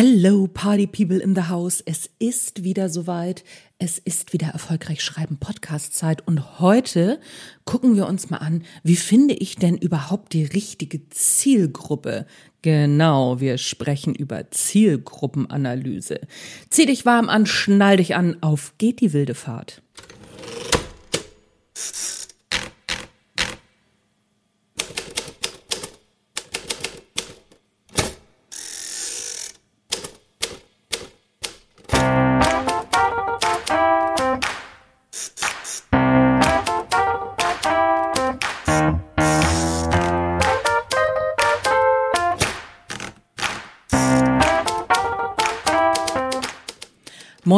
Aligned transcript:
Hello, 0.00 0.46
Party 0.46 0.86
People 0.86 1.18
in 1.20 1.34
the 1.34 1.48
House. 1.48 1.82
Es 1.84 2.08
ist 2.20 2.62
wieder 2.62 2.88
soweit. 2.88 3.42
Es 3.80 3.98
ist 3.98 4.32
wieder 4.32 4.46
erfolgreich 4.46 5.02
schreiben 5.02 5.38
Podcast-Zeit. 5.38 6.24
Und 6.24 6.60
heute 6.60 7.18
gucken 7.64 7.96
wir 7.96 8.06
uns 8.06 8.30
mal 8.30 8.36
an, 8.36 8.62
wie 8.84 8.94
finde 8.94 9.34
ich 9.34 9.56
denn 9.56 9.76
überhaupt 9.76 10.34
die 10.34 10.44
richtige 10.44 11.08
Zielgruppe? 11.08 12.26
Genau, 12.62 13.40
wir 13.40 13.58
sprechen 13.58 14.14
über 14.14 14.52
Zielgruppenanalyse. 14.52 16.20
Zieh 16.70 16.86
dich 16.86 17.04
warm 17.04 17.28
an, 17.28 17.44
schnall 17.44 17.96
dich 17.96 18.14
an, 18.14 18.36
auf 18.40 18.74
geht 18.78 19.00
die 19.00 19.12
wilde 19.12 19.34
Fahrt. 19.34 19.82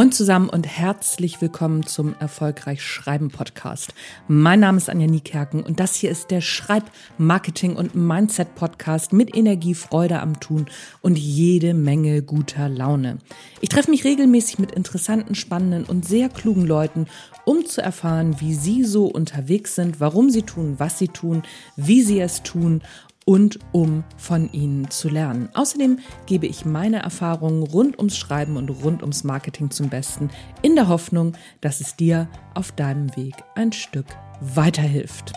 Moin 0.01 0.13
zusammen 0.13 0.49
und 0.49 0.67
herzlich 0.67 1.43
willkommen 1.43 1.85
zum 1.85 2.15
Erfolgreich 2.19 2.83
Schreiben 2.83 3.29
Podcast. 3.29 3.93
Mein 4.29 4.61
Name 4.61 4.79
ist 4.79 4.89
Anja 4.89 5.07
Niekerken 5.07 5.63
und 5.63 5.79
das 5.79 5.95
hier 5.95 6.11
ist 6.11 6.31
der 6.31 6.41
Schreib-, 6.41 6.91
Marketing- 7.19 7.77
und 7.77 7.95
Mindset-Podcast 7.95 9.13
mit 9.13 9.37
Energie, 9.37 9.75
Freude 9.75 10.21
am 10.21 10.41
Tun 10.41 10.69
und 11.03 11.19
jede 11.19 11.75
Menge 11.75 12.23
guter 12.23 12.71
Laune. 12.71 13.19
Ich 13.61 13.69
treffe 13.69 13.91
mich 13.91 14.05
regelmäßig 14.05 14.59
mit 14.59 14.73
interessanten, 14.73 15.35
spannenden 15.35 15.85
und 15.85 16.09
sehr 16.09 16.31
klugen 16.31 16.65
Leuten, 16.65 17.07
um 17.45 17.67
zu 17.67 17.83
erfahren, 17.83 18.41
wie 18.41 18.55
sie 18.55 18.85
so 18.85 19.05
unterwegs 19.05 19.75
sind, 19.75 20.01
warum 20.01 20.31
sie 20.31 20.45
tun, 20.45 20.77
was 20.79 20.99
sie 20.99 21.09
tun, 21.09 21.43
wie 21.77 22.01
sie 22.01 22.21
es 22.21 22.43
tun 22.43 22.81
und 23.25 23.59
um 23.73 24.05
von 24.17 24.53
ihnen 24.53 24.91
zu 24.91 25.09
lernen. 25.09 25.49
Außerdem 25.55 25.99
gebe 26.27 26.47
ich 26.47 26.65
meine 26.65 27.03
Erfahrungen 27.03 27.63
rund 27.63 27.99
ums 27.99 28.17
Schreiben 28.17 28.57
und 28.57 28.71
rund 28.71 29.03
ums 29.03 29.25
Marketing 29.25 29.71
zum 29.71 29.89
Besten, 29.89 30.31
in 30.63 30.75
der 30.75 30.89
Hoffnung, 30.89 31.35
dass 31.61 31.81
es 31.81 31.97
dir 31.97 32.29
auf 32.55 32.73
deinem 32.73 33.15
Weg 33.17 33.35
ein 33.55 33.73
Stück 33.73 34.07
weiterhilft. 34.41 35.33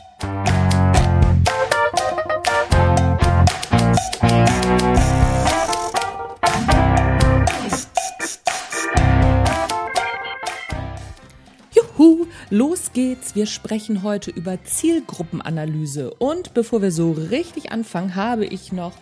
Los 12.54 12.92
geht's. 12.94 13.34
Wir 13.34 13.48
sprechen 13.48 14.04
heute 14.04 14.30
über 14.30 14.64
Zielgruppenanalyse. 14.64 16.14
Und 16.14 16.54
bevor 16.54 16.84
wir 16.84 16.92
so 16.92 17.12
richtig 17.12 17.72
anfangen, 17.72 18.16
habe 18.16 18.46
ich 18.46 18.72
noch 18.72 18.94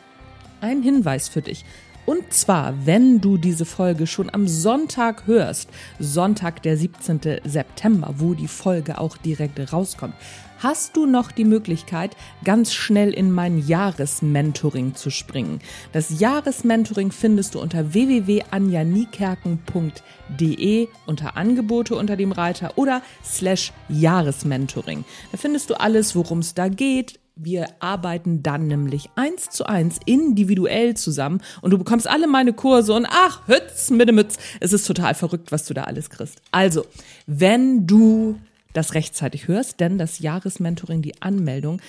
einen 0.61 0.81
Hinweis 0.81 1.27
für 1.27 1.41
dich. 1.41 1.65
Und 2.05 2.31
zwar, 2.31 2.85
wenn 2.85 3.19
du 3.19 3.35
diese 3.37 3.65
Folge 3.65 4.07
schon 4.07 4.33
am 4.33 4.47
Sonntag 4.47 5.27
hörst, 5.27 5.69
Sonntag 5.99 6.63
der 6.63 6.77
17. 6.77 7.41
September, 7.43 8.13
wo 8.17 8.33
die 8.33 8.47
Folge 8.47 8.97
auch 8.97 9.17
direkt 9.17 9.73
rauskommt, 9.73 10.15
hast 10.61 10.95
du 10.95 11.05
noch 11.05 11.31
die 11.31 11.45
Möglichkeit, 11.45 12.15
ganz 12.43 12.73
schnell 12.73 13.13
in 13.13 13.31
mein 13.31 13.57
Jahresmentoring 13.57 14.95
zu 14.95 15.09
springen. 15.09 15.59
Das 15.91 16.19
Jahresmentoring 16.19 17.11
findest 17.11 17.55
du 17.55 17.61
unter 17.61 17.93
www.anjanikerken.de 17.93 20.87
unter 21.05 21.37
Angebote 21.37 21.95
unter 21.95 22.15
dem 22.15 22.31
Reiter 22.31 22.77
oder 22.77 23.01
slash 23.23 23.73
Jahresmentoring. 23.89 25.03
Da 25.31 25.37
findest 25.37 25.69
du 25.69 25.79
alles, 25.79 26.15
worum 26.15 26.39
es 26.39 26.53
da 26.53 26.69
geht, 26.69 27.19
wir 27.35 27.67
arbeiten 27.79 28.43
dann 28.43 28.67
nämlich 28.67 29.09
eins 29.15 29.49
zu 29.49 29.65
eins 29.65 29.99
individuell 30.05 30.95
zusammen 30.95 31.41
und 31.61 31.71
du 31.71 31.77
bekommst 31.77 32.07
alle 32.07 32.27
meine 32.27 32.53
Kurse 32.53 32.93
und 32.93 33.07
ach, 33.09 33.47
Hütz 33.47 33.89
mit 33.89 34.07
dem 34.07 34.15
Mütz. 34.15 34.37
Es 34.59 34.73
ist 34.73 34.85
total 34.85 35.15
verrückt, 35.15 35.51
was 35.51 35.65
du 35.65 35.73
da 35.73 35.85
alles 35.85 36.09
kriegst. 36.09 36.41
Also, 36.51 36.85
wenn 37.25 37.87
du 37.87 38.37
das 38.73 38.93
rechtzeitig 38.93 39.47
hörst, 39.47 39.79
denn 39.79 39.97
das 39.97 40.19
Jahresmentoring, 40.19 41.01
die 41.01 41.21
Anmeldung, 41.21 41.81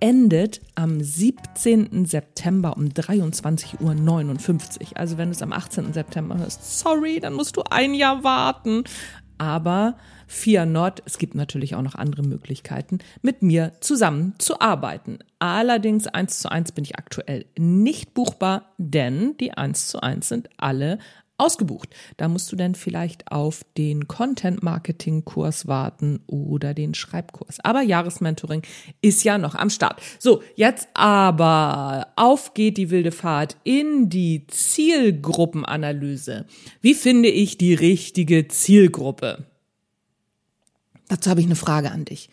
endet 0.00 0.60
am 0.74 1.00
17. 1.00 2.04
September 2.04 2.76
um 2.76 2.86
23.59 2.86 3.80
Uhr. 3.80 4.96
Also 4.96 5.18
wenn 5.18 5.28
du 5.28 5.34
es 5.34 5.42
am 5.42 5.52
18. 5.52 5.92
September 5.92 6.38
hörst, 6.38 6.78
sorry, 6.78 7.20
dann 7.20 7.34
musst 7.34 7.56
du 7.56 7.62
ein 7.68 7.94
Jahr 7.94 8.22
warten. 8.24 8.84
Aber 9.38 9.96
Fia 10.26 10.66
Nord, 10.66 11.02
es 11.06 11.16
gibt 11.16 11.34
natürlich 11.34 11.74
auch 11.74 11.82
noch 11.82 11.94
andere 11.94 12.22
Möglichkeiten, 12.22 12.98
mit 13.22 13.42
mir 13.42 13.72
zusammen 13.80 14.34
zu 14.38 14.60
arbeiten. 14.60 15.20
Allerdings 15.38 16.06
eins 16.06 16.40
zu 16.40 16.50
eins 16.50 16.72
bin 16.72 16.84
ich 16.84 16.98
aktuell 16.98 17.46
nicht 17.56 18.14
buchbar, 18.14 18.74
denn 18.76 19.36
die 19.38 19.52
eins 19.52 19.88
zu 19.88 20.00
eins 20.00 20.28
sind 20.28 20.50
alle 20.58 20.98
ausgebucht. 21.38 21.94
Da 22.16 22.28
musst 22.28 22.50
du 22.52 22.56
dann 22.56 22.74
vielleicht 22.74 23.30
auf 23.32 23.64
den 23.76 24.08
Content 24.08 24.62
Marketing 24.62 25.24
Kurs 25.24 25.66
warten 25.66 26.20
oder 26.26 26.74
den 26.74 26.94
Schreibkurs. 26.94 27.58
Aber 27.62 27.82
Jahresmentoring 27.82 28.62
ist 29.00 29.22
ja 29.24 29.38
noch 29.38 29.54
am 29.54 29.70
Start. 29.70 30.02
So, 30.18 30.42
jetzt 30.56 30.88
aber 30.94 32.08
auf 32.16 32.54
geht 32.54 32.76
die 32.76 32.90
wilde 32.90 33.12
Fahrt 33.12 33.56
in 33.64 34.08
die 34.08 34.46
Zielgruppenanalyse. 34.48 36.44
Wie 36.80 36.94
finde 36.94 37.28
ich 37.28 37.56
die 37.56 37.74
richtige 37.74 38.48
Zielgruppe? 38.48 39.46
Dazu 41.08 41.30
habe 41.30 41.40
ich 41.40 41.46
eine 41.46 41.56
Frage 41.56 41.90
an 41.90 42.04
dich. 42.04 42.28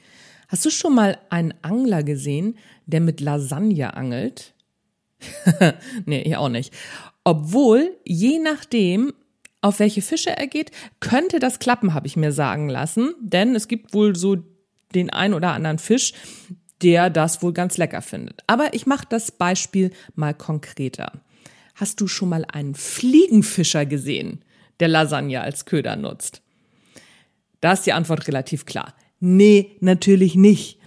Hast 0.48 0.66
du 0.66 0.70
schon 0.70 0.96
mal 0.96 1.18
einen 1.30 1.54
Angler 1.62 2.04
gesehen, 2.04 2.58
der 2.86 3.02
mit 3.02 3.22
Lasagne 3.22 3.94
angelt? 3.96 4.55
nee, 6.06 6.22
ich 6.22 6.36
auch 6.38 6.50
nicht. 6.50 6.74
Obwohl, 7.24 7.98
je 8.04 8.40
nachdem, 8.40 9.14
auf 9.62 9.80
welche 9.80 10.02
Fische 10.02 10.30
er 10.30 10.48
geht, 10.48 10.72
könnte 11.00 11.40
das 11.40 11.60
klappen, 11.60 11.94
habe 11.94 12.08
ich 12.08 12.16
mir 12.16 12.32
sagen 12.32 12.70
lassen. 12.70 13.14
Denn 13.20 13.56
es 13.56 13.68
gibt 13.68 13.94
wohl 13.94 14.16
so 14.16 14.38
den 14.94 15.10
ein 15.10 15.34
oder 15.34 15.52
anderen 15.52 15.80
Fisch, 15.80 16.14
der 16.82 17.10
das 17.10 17.42
wohl 17.42 17.54
ganz 17.54 17.78
lecker 17.78 18.02
findet. 18.02 18.44
Aber 18.48 18.74
ich 18.74 18.86
mache 18.86 19.08
das 19.10 19.32
Beispiel 19.32 19.92
mal 20.14 20.34
konkreter. 20.34 21.14
Hast 21.74 22.00
du 22.00 22.08
schon 22.08 22.30
mal 22.30 22.46
einen 22.46 22.76
Fliegenfischer 22.76 23.86
gesehen, 23.86 24.44
der 24.80 24.88
Lasagne 24.88 25.42
als 25.42 25.66
Köder 25.66 25.96
nutzt? 25.96 26.42
Da 27.60 27.74
ist 27.74 27.86
die 27.86 27.94
Antwort 27.94 28.28
relativ 28.28 28.66
klar. 28.66 28.94
Nee, 29.20 29.78
natürlich 29.80 30.36
nicht. 30.36 30.80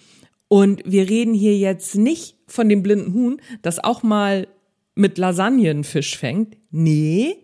Und 0.49 0.83
wir 0.87 1.09
reden 1.09 1.35
hier 1.35 1.57
jetzt 1.57 1.95
nicht 1.95 2.37
von 2.47 2.69
dem 2.69 2.83
blinden 2.83 3.13
Huhn, 3.13 3.41
das 3.63 3.79
auch 3.79 4.03
mal 4.03 4.49
mit 4.95 5.19
Lasagne 5.19 5.71
einen 5.71 5.85
Fisch 5.85 6.17
fängt. 6.17 6.57
Nee, 6.71 7.37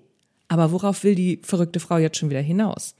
aber 0.48 0.72
worauf 0.72 1.04
will 1.04 1.14
die 1.14 1.40
verrückte 1.42 1.80
Frau 1.80 1.98
jetzt 1.98 2.16
schon 2.18 2.30
wieder 2.30 2.40
hinaus? 2.40 2.96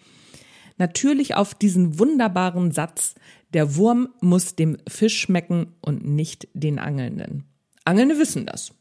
Natürlich 0.76 1.34
auf 1.34 1.54
diesen 1.54 1.98
wunderbaren 1.98 2.72
Satz, 2.72 3.14
der 3.52 3.76
Wurm 3.76 4.08
muss 4.20 4.56
dem 4.56 4.76
Fisch 4.88 5.20
schmecken 5.20 5.74
und 5.80 6.04
nicht 6.04 6.48
den 6.52 6.78
Angelnden. 6.78 7.44
Angelnde 7.84 8.18
wissen 8.18 8.46
das. 8.46 8.72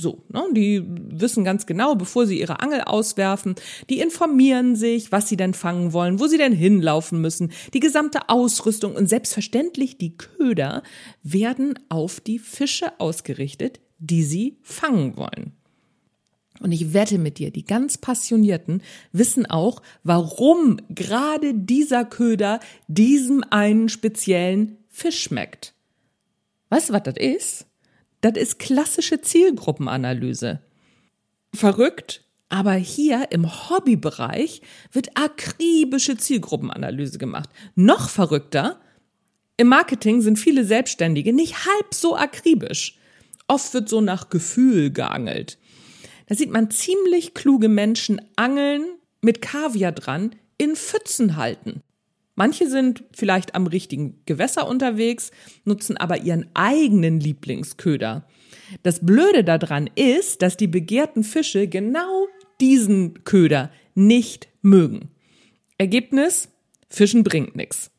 So, 0.00 0.22
ne? 0.28 0.44
die 0.52 0.84
wissen 0.86 1.42
ganz 1.42 1.66
genau, 1.66 1.96
bevor 1.96 2.24
sie 2.24 2.38
ihre 2.38 2.60
Angel 2.60 2.82
auswerfen, 2.82 3.56
die 3.90 3.98
informieren 3.98 4.76
sich, 4.76 5.10
was 5.10 5.28
sie 5.28 5.36
denn 5.36 5.54
fangen 5.54 5.92
wollen, 5.92 6.20
wo 6.20 6.28
sie 6.28 6.38
denn 6.38 6.52
hinlaufen 6.52 7.20
müssen. 7.20 7.50
Die 7.74 7.80
gesamte 7.80 8.28
Ausrüstung 8.28 8.94
und 8.94 9.08
selbstverständlich 9.08 9.98
die 9.98 10.16
Köder 10.16 10.84
werden 11.24 11.76
auf 11.88 12.20
die 12.20 12.38
Fische 12.38 12.92
ausgerichtet, 13.00 13.80
die 13.98 14.22
sie 14.22 14.58
fangen 14.62 15.16
wollen. 15.16 15.54
Und 16.60 16.70
ich 16.70 16.92
wette 16.92 17.18
mit 17.18 17.38
dir, 17.38 17.50
die 17.50 17.64
ganz 17.64 17.98
Passionierten 17.98 18.82
wissen 19.10 19.46
auch, 19.46 19.82
warum 20.04 20.80
gerade 20.90 21.54
dieser 21.54 22.04
Köder 22.04 22.60
diesem 22.86 23.42
einen 23.50 23.88
speziellen 23.88 24.78
Fisch 24.88 25.20
schmeckt. 25.20 25.74
Weißt 26.68 26.90
du, 26.90 26.92
was 26.92 27.02
das 27.02 27.16
ist? 27.16 27.67
Das 28.20 28.36
ist 28.36 28.58
klassische 28.58 29.20
Zielgruppenanalyse. 29.20 30.60
Verrückt, 31.54 32.24
aber 32.48 32.72
hier 32.72 33.28
im 33.30 33.46
Hobbybereich 33.70 34.62
wird 34.92 35.16
akribische 35.16 36.16
Zielgruppenanalyse 36.16 37.18
gemacht. 37.18 37.50
Noch 37.74 38.08
verrückter, 38.08 38.80
im 39.56 39.68
Marketing 39.68 40.20
sind 40.20 40.38
viele 40.38 40.64
Selbstständige 40.64 41.32
nicht 41.32 41.66
halb 41.66 41.92
so 41.92 42.16
akribisch. 42.16 42.98
Oft 43.48 43.74
wird 43.74 43.88
so 43.88 44.00
nach 44.00 44.30
Gefühl 44.30 44.92
geangelt. 44.92 45.58
Da 46.26 46.34
sieht 46.34 46.50
man 46.50 46.70
ziemlich 46.70 47.34
kluge 47.34 47.68
Menschen 47.68 48.20
angeln 48.36 48.84
mit 49.20 49.42
Kaviar 49.42 49.92
dran 49.92 50.36
in 50.58 50.76
Pfützen 50.76 51.36
halten. 51.36 51.82
Manche 52.38 52.68
sind 52.68 53.02
vielleicht 53.16 53.56
am 53.56 53.66
richtigen 53.66 54.22
Gewässer 54.24 54.68
unterwegs, 54.68 55.32
nutzen 55.64 55.96
aber 55.96 56.18
ihren 56.22 56.46
eigenen 56.54 57.18
Lieblingsköder. 57.18 58.28
Das 58.84 59.04
Blöde 59.04 59.42
daran 59.42 59.90
ist, 59.96 60.40
dass 60.40 60.56
die 60.56 60.68
begehrten 60.68 61.24
Fische 61.24 61.66
genau 61.66 62.28
diesen 62.60 63.24
Köder 63.24 63.72
nicht 63.96 64.46
mögen. 64.62 65.10
Ergebnis, 65.78 66.48
Fischen 66.88 67.24
bringt 67.24 67.56
nix. 67.56 67.90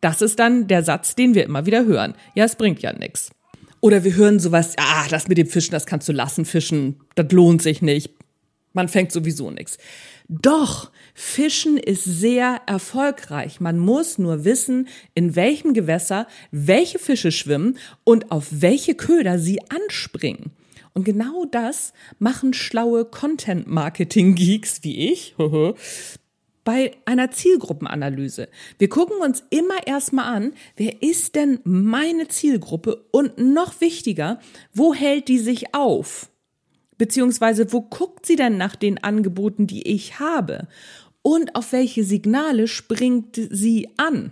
Das 0.00 0.22
ist 0.22 0.38
dann 0.38 0.68
der 0.68 0.84
Satz, 0.84 1.16
den 1.16 1.34
wir 1.34 1.42
immer 1.42 1.66
wieder 1.66 1.86
hören. 1.86 2.14
Ja, 2.36 2.44
es 2.44 2.54
bringt 2.54 2.82
ja 2.82 2.92
nix. 2.92 3.32
Oder 3.80 4.04
wir 4.04 4.14
hören 4.14 4.38
sowas, 4.38 4.74
ah, 4.78 5.08
das 5.10 5.26
mit 5.26 5.38
dem 5.38 5.48
Fischen, 5.48 5.72
das 5.72 5.86
kannst 5.86 6.08
du 6.08 6.12
lassen, 6.12 6.44
Fischen, 6.44 7.00
das 7.16 7.32
lohnt 7.32 7.62
sich 7.62 7.82
nicht. 7.82 8.14
Man 8.74 8.86
fängt 8.86 9.10
sowieso 9.10 9.50
nix. 9.50 9.76
Doch, 10.28 10.92
Fischen 11.18 11.78
ist 11.78 12.04
sehr 12.04 12.60
erfolgreich. 12.66 13.58
Man 13.58 13.78
muss 13.78 14.18
nur 14.18 14.44
wissen, 14.44 14.86
in 15.14 15.34
welchem 15.34 15.72
Gewässer 15.72 16.26
welche 16.50 16.98
Fische 16.98 17.32
schwimmen 17.32 17.78
und 18.04 18.30
auf 18.30 18.48
welche 18.50 18.94
Köder 18.94 19.38
sie 19.38 19.58
anspringen. 19.70 20.50
Und 20.92 21.04
genau 21.04 21.46
das 21.46 21.94
machen 22.18 22.52
schlaue 22.52 23.06
Content-Marketing-Geeks 23.06 24.80
wie 24.82 25.10
ich 25.10 25.34
bei 26.64 26.92
einer 27.06 27.30
Zielgruppenanalyse. 27.30 28.48
Wir 28.76 28.90
gucken 28.90 29.16
uns 29.22 29.42
immer 29.48 29.86
erstmal 29.86 30.26
an, 30.26 30.52
wer 30.76 31.00
ist 31.00 31.34
denn 31.34 31.60
meine 31.64 32.28
Zielgruppe 32.28 33.06
und 33.10 33.38
noch 33.38 33.80
wichtiger, 33.80 34.38
wo 34.74 34.92
hält 34.92 35.28
die 35.28 35.38
sich 35.38 35.74
auf? 35.74 36.28
Beziehungsweise 36.98 37.72
wo 37.72 37.82
guckt 37.82 38.26
sie 38.26 38.36
denn 38.36 38.56
nach 38.56 38.76
den 38.76 39.02
Angeboten, 39.02 39.66
die 39.66 39.86
ich 39.86 40.18
habe? 40.18 40.66
Und 41.26 41.56
auf 41.56 41.72
welche 41.72 42.04
Signale 42.04 42.68
springt 42.68 43.34
sie 43.50 43.88
an? 43.96 44.30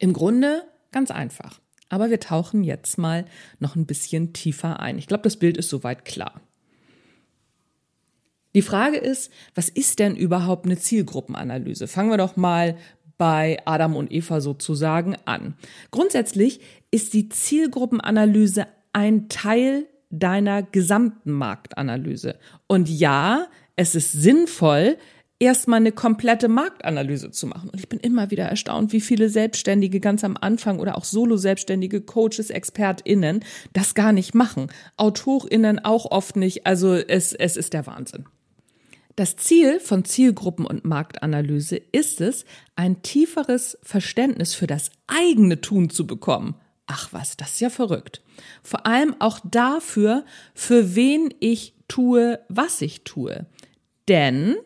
Im 0.00 0.12
Grunde 0.12 0.64
ganz 0.90 1.12
einfach. 1.12 1.60
Aber 1.88 2.10
wir 2.10 2.18
tauchen 2.18 2.64
jetzt 2.64 2.98
mal 2.98 3.24
noch 3.60 3.76
ein 3.76 3.86
bisschen 3.86 4.32
tiefer 4.32 4.80
ein. 4.80 4.98
Ich 4.98 5.06
glaube, 5.06 5.22
das 5.22 5.36
Bild 5.36 5.56
ist 5.56 5.68
soweit 5.68 6.04
klar. 6.04 6.40
Die 8.56 8.62
Frage 8.62 8.96
ist, 8.96 9.30
was 9.54 9.68
ist 9.68 10.00
denn 10.00 10.16
überhaupt 10.16 10.66
eine 10.66 10.76
Zielgruppenanalyse? 10.76 11.86
Fangen 11.86 12.10
wir 12.10 12.18
doch 12.18 12.34
mal 12.34 12.76
bei 13.16 13.58
Adam 13.64 13.94
und 13.94 14.10
Eva 14.10 14.40
sozusagen 14.40 15.14
an. 15.24 15.54
Grundsätzlich 15.92 16.58
ist 16.90 17.14
die 17.14 17.28
Zielgruppenanalyse 17.28 18.66
ein 18.92 19.28
Teil 19.28 19.86
deiner 20.10 20.64
gesamten 20.64 21.30
Marktanalyse. 21.30 22.40
Und 22.66 22.88
ja, 22.90 23.46
es 23.76 23.94
ist 23.94 24.10
sinnvoll, 24.10 24.98
erstmal 25.38 25.78
eine 25.78 25.92
komplette 25.92 26.48
Marktanalyse 26.48 27.30
zu 27.30 27.46
machen. 27.46 27.70
Und 27.70 27.78
ich 27.78 27.88
bin 27.88 28.00
immer 28.00 28.30
wieder 28.30 28.44
erstaunt, 28.44 28.92
wie 28.92 29.00
viele 29.00 29.28
Selbstständige 29.28 30.00
ganz 30.00 30.24
am 30.24 30.36
Anfang 30.40 30.78
oder 30.78 30.96
auch 30.96 31.04
Solo-Selbstständige, 31.04 32.00
Coaches, 32.00 32.50
ExpertInnen 32.50 33.44
das 33.72 33.94
gar 33.94 34.12
nicht 34.12 34.34
machen. 34.34 34.68
AutorInnen 34.96 35.84
auch 35.84 36.10
oft 36.10 36.36
nicht. 36.36 36.66
Also 36.66 36.94
es, 36.94 37.32
es 37.32 37.56
ist 37.56 37.72
der 37.72 37.86
Wahnsinn. 37.86 38.26
Das 39.16 39.36
Ziel 39.36 39.78
von 39.78 40.04
Zielgruppen- 40.04 40.66
und 40.66 40.84
Marktanalyse 40.84 41.76
ist 41.76 42.20
es, 42.20 42.44
ein 42.74 43.02
tieferes 43.02 43.78
Verständnis 43.82 44.54
für 44.54 44.66
das 44.66 44.90
eigene 45.06 45.60
Tun 45.60 45.88
zu 45.88 46.06
bekommen. 46.06 46.56
Ach 46.86 47.12
was, 47.12 47.36
das 47.36 47.52
ist 47.52 47.60
ja 47.60 47.70
verrückt. 47.70 48.22
Vor 48.62 48.86
allem 48.86 49.14
auch 49.20 49.38
dafür, 49.44 50.24
für 50.54 50.96
wen 50.96 51.32
ich 51.38 51.74
tue, 51.86 52.40
was 52.48 52.82
ich 52.82 53.04
tue. 53.04 53.46
Denn 54.08 54.56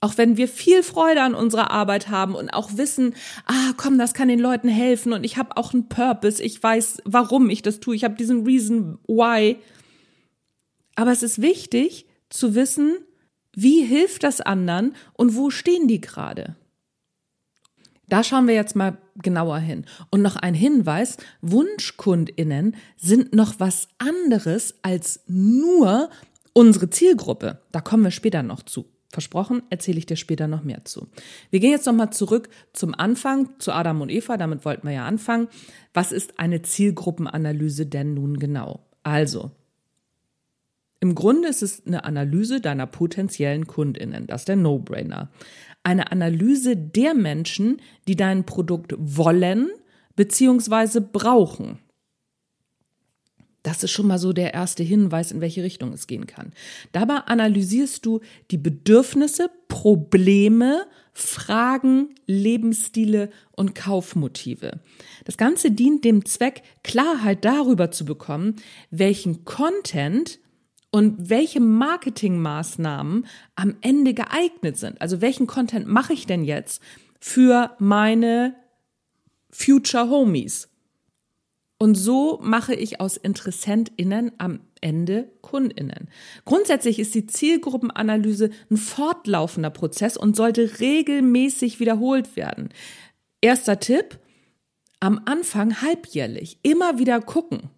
auch 0.00 0.16
wenn 0.16 0.36
wir 0.36 0.48
viel 0.48 0.82
Freude 0.82 1.22
an 1.22 1.34
unserer 1.34 1.70
Arbeit 1.70 2.08
haben 2.08 2.34
und 2.34 2.50
auch 2.50 2.76
wissen, 2.76 3.14
ah, 3.46 3.72
komm, 3.76 3.98
das 3.98 4.14
kann 4.14 4.28
den 4.28 4.40
Leuten 4.40 4.68
helfen 4.68 5.12
und 5.12 5.24
ich 5.24 5.36
habe 5.36 5.56
auch 5.56 5.74
einen 5.74 5.88
Purpose, 5.88 6.42
ich 6.42 6.62
weiß, 6.62 7.02
warum 7.04 7.50
ich 7.50 7.62
das 7.62 7.80
tue, 7.80 7.94
ich 7.94 8.04
habe 8.04 8.14
diesen 8.14 8.44
Reason 8.46 8.98
why. 9.06 9.58
Aber 10.94 11.12
es 11.12 11.22
ist 11.22 11.42
wichtig 11.42 12.06
zu 12.30 12.54
wissen, 12.54 12.96
wie 13.54 13.84
hilft 13.84 14.22
das 14.22 14.40
anderen 14.40 14.94
und 15.14 15.36
wo 15.36 15.50
stehen 15.50 15.86
die 15.86 16.00
gerade? 16.00 16.56
Da 18.08 18.24
schauen 18.24 18.48
wir 18.48 18.54
jetzt 18.54 18.74
mal 18.74 18.98
genauer 19.22 19.58
hin. 19.58 19.84
Und 20.10 20.22
noch 20.22 20.36
ein 20.36 20.54
Hinweis, 20.54 21.16
Wunschkundinnen 21.42 22.74
sind 22.96 23.34
noch 23.34 23.60
was 23.60 23.88
anderes 23.98 24.74
als 24.82 25.20
nur 25.26 26.10
unsere 26.52 26.90
Zielgruppe. 26.90 27.60
Da 27.70 27.80
kommen 27.80 28.02
wir 28.02 28.10
später 28.10 28.42
noch 28.42 28.62
zu. 28.64 28.86
Versprochen, 29.10 29.62
erzähle 29.70 29.98
ich 29.98 30.06
dir 30.06 30.16
später 30.16 30.46
noch 30.46 30.62
mehr 30.62 30.84
zu. 30.84 31.08
Wir 31.50 31.58
gehen 31.58 31.72
jetzt 31.72 31.86
nochmal 31.86 32.12
zurück 32.12 32.48
zum 32.72 32.94
Anfang, 32.94 33.50
zu 33.58 33.72
Adam 33.72 34.00
und 34.00 34.10
Eva, 34.10 34.36
damit 34.36 34.64
wollten 34.64 34.86
wir 34.86 34.94
ja 34.94 35.04
anfangen. 35.04 35.48
Was 35.92 36.12
ist 36.12 36.38
eine 36.38 36.62
Zielgruppenanalyse 36.62 37.86
denn 37.86 38.14
nun 38.14 38.38
genau? 38.38 38.86
Also, 39.02 39.50
im 41.00 41.14
Grunde 41.14 41.48
ist 41.48 41.62
es 41.62 41.84
eine 41.86 42.04
Analyse 42.04 42.60
deiner 42.60 42.86
potenziellen 42.86 43.66
Kundinnen. 43.66 44.26
Das 44.26 44.42
ist 44.42 44.48
der 44.48 44.56
No-Brainer. 44.56 45.30
Eine 45.82 46.12
Analyse 46.12 46.76
der 46.76 47.14
Menschen, 47.14 47.80
die 48.06 48.16
dein 48.16 48.44
Produkt 48.44 48.94
wollen 48.98 49.70
bzw. 50.14 51.00
brauchen. 51.00 51.78
Das 53.62 53.82
ist 53.82 53.90
schon 53.90 54.06
mal 54.06 54.18
so 54.18 54.32
der 54.32 54.54
erste 54.54 54.82
Hinweis, 54.82 55.32
in 55.32 55.40
welche 55.40 55.62
Richtung 55.62 55.92
es 55.92 56.06
gehen 56.06 56.26
kann. 56.26 56.52
Dabei 56.92 57.16
analysierst 57.16 58.04
du 58.06 58.20
die 58.50 58.56
Bedürfnisse, 58.56 59.50
Probleme, 59.68 60.86
Fragen, 61.12 62.14
Lebensstile 62.26 63.30
und 63.52 63.74
Kaufmotive. 63.74 64.80
Das 65.24 65.36
Ganze 65.36 65.70
dient 65.70 66.04
dem 66.04 66.24
Zweck, 66.24 66.62
Klarheit 66.82 67.44
darüber 67.44 67.90
zu 67.90 68.04
bekommen, 68.04 68.56
welchen 68.90 69.44
Content 69.44 70.38
und 70.90 71.30
welche 71.30 71.60
Marketingmaßnahmen 71.60 73.26
am 73.54 73.76
Ende 73.80 74.14
geeignet 74.14 74.76
sind. 74.76 75.00
Also 75.00 75.20
welchen 75.20 75.46
Content 75.46 75.86
mache 75.86 76.14
ich 76.14 76.26
denn 76.26 76.44
jetzt 76.44 76.82
für 77.20 77.76
meine 77.78 78.54
Future 79.50 80.08
Homies? 80.08 80.68
Und 81.82 81.94
so 81.94 82.38
mache 82.42 82.74
ich 82.74 83.00
aus 83.00 83.16
InteressentInnen 83.16 84.32
am 84.36 84.60
Ende 84.82 85.32
KundInnen. 85.40 86.10
Grundsätzlich 86.44 86.98
ist 86.98 87.14
die 87.14 87.26
Zielgruppenanalyse 87.26 88.50
ein 88.70 88.76
fortlaufender 88.76 89.70
Prozess 89.70 90.18
und 90.18 90.36
sollte 90.36 90.78
regelmäßig 90.80 91.80
wiederholt 91.80 92.36
werden. 92.36 92.68
Erster 93.40 93.80
Tipp, 93.80 94.18
am 95.00 95.22
Anfang 95.24 95.80
halbjährlich 95.80 96.58
immer 96.62 96.98
wieder 96.98 97.18
gucken. 97.22 97.70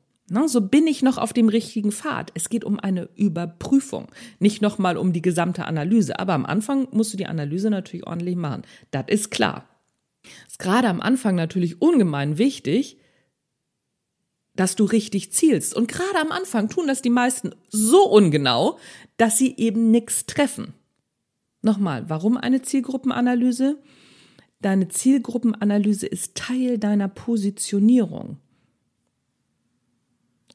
so 0.47 0.61
bin 0.63 0.89
ich 0.89 1.03
noch 1.03 1.19
auf 1.19 1.33
dem 1.33 1.49
richtigen 1.49 1.93
Pfad. 1.93 2.33
Es 2.35 2.49
geht 2.49 2.65
um 2.65 2.81
eine 2.81 3.09
Überprüfung, 3.15 4.09
nicht 4.41 4.63
nochmal 4.63 4.97
um 4.97 5.13
die 5.13 5.23
gesamte 5.23 5.65
Analyse. 5.65 6.19
Aber 6.19 6.33
am 6.33 6.45
Anfang 6.45 6.89
musst 6.91 7.13
du 7.13 7.17
die 7.17 7.27
Analyse 7.27 7.71
natürlich 7.71 8.05
ordentlich 8.05 8.35
machen. 8.35 8.63
Das 8.91 9.05
ist 9.07 9.31
klar. 9.31 9.69
Ist 10.49 10.59
gerade 10.59 10.89
am 10.89 11.01
Anfang 11.01 11.37
natürlich 11.37 11.81
ungemein 11.81 12.37
wichtig, 12.37 12.99
dass 14.55 14.77
du 14.77 14.85
richtig 14.85 15.33
zielst. 15.33 15.75
Und 15.75 15.89
gerade 15.89 16.21
am 16.21 16.33
Anfang 16.33 16.69
tun 16.69 16.87
das 16.87 17.03
die 17.03 17.11
meisten 17.11 17.55
so 17.69 18.09
ungenau, 18.09 18.79
dass 19.17 19.39
sie 19.39 19.57
eben 19.57 19.91
nichts 19.91 20.27
treffen. 20.27 20.75
Nochmal, 21.63 22.09
warum 22.09 22.37
eine 22.37 22.63
Zielgruppenanalyse? 22.63 23.79
Deine 24.61 24.89
Zielgruppenanalyse 24.89 26.07
ist 26.07 26.35
Teil 26.35 26.79
deiner 26.79 27.09
Positionierung. 27.09 28.39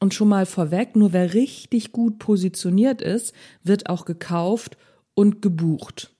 Und 0.00 0.14
schon 0.14 0.28
mal 0.28 0.46
vorweg, 0.46 0.94
nur 0.96 1.12
wer 1.12 1.34
richtig 1.34 1.92
gut 1.92 2.18
positioniert 2.18 3.02
ist, 3.02 3.34
wird 3.64 3.88
auch 3.88 4.04
gekauft 4.04 4.76
und 5.14 5.42
gebucht. 5.42 6.14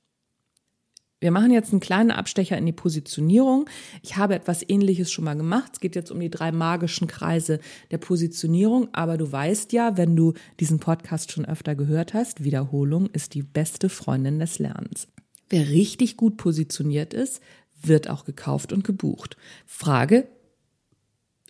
Wir 1.20 1.32
machen 1.32 1.50
jetzt 1.50 1.72
einen 1.72 1.80
kleinen 1.80 2.12
Abstecher 2.12 2.56
in 2.56 2.66
die 2.66 2.72
Positionierung. 2.72 3.68
Ich 4.02 4.16
habe 4.16 4.36
etwas 4.36 4.62
Ähnliches 4.68 5.10
schon 5.10 5.24
mal 5.24 5.34
gemacht. 5.34 5.72
Es 5.74 5.80
geht 5.80 5.96
jetzt 5.96 6.12
um 6.12 6.20
die 6.20 6.30
drei 6.30 6.52
magischen 6.52 7.08
Kreise 7.08 7.58
der 7.90 7.98
Positionierung. 7.98 8.88
Aber 8.92 9.18
du 9.18 9.30
weißt 9.30 9.72
ja, 9.72 9.96
wenn 9.96 10.14
du 10.14 10.34
diesen 10.60 10.78
Podcast 10.78 11.32
schon 11.32 11.44
öfter 11.44 11.74
gehört 11.74 12.14
hast, 12.14 12.44
Wiederholung 12.44 13.06
ist 13.06 13.34
die 13.34 13.42
beste 13.42 13.88
Freundin 13.88 14.38
des 14.38 14.60
Lernens. 14.60 15.08
Wer 15.48 15.68
richtig 15.68 16.16
gut 16.16 16.36
positioniert 16.36 17.14
ist, 17.14 17.40
wird 17.82 18.08
auch 18.08 18.24
gekauft 18.24 18.72
und 18.72 18.84
gebucht. 18.84 19.36
Frage, 19.66 20.28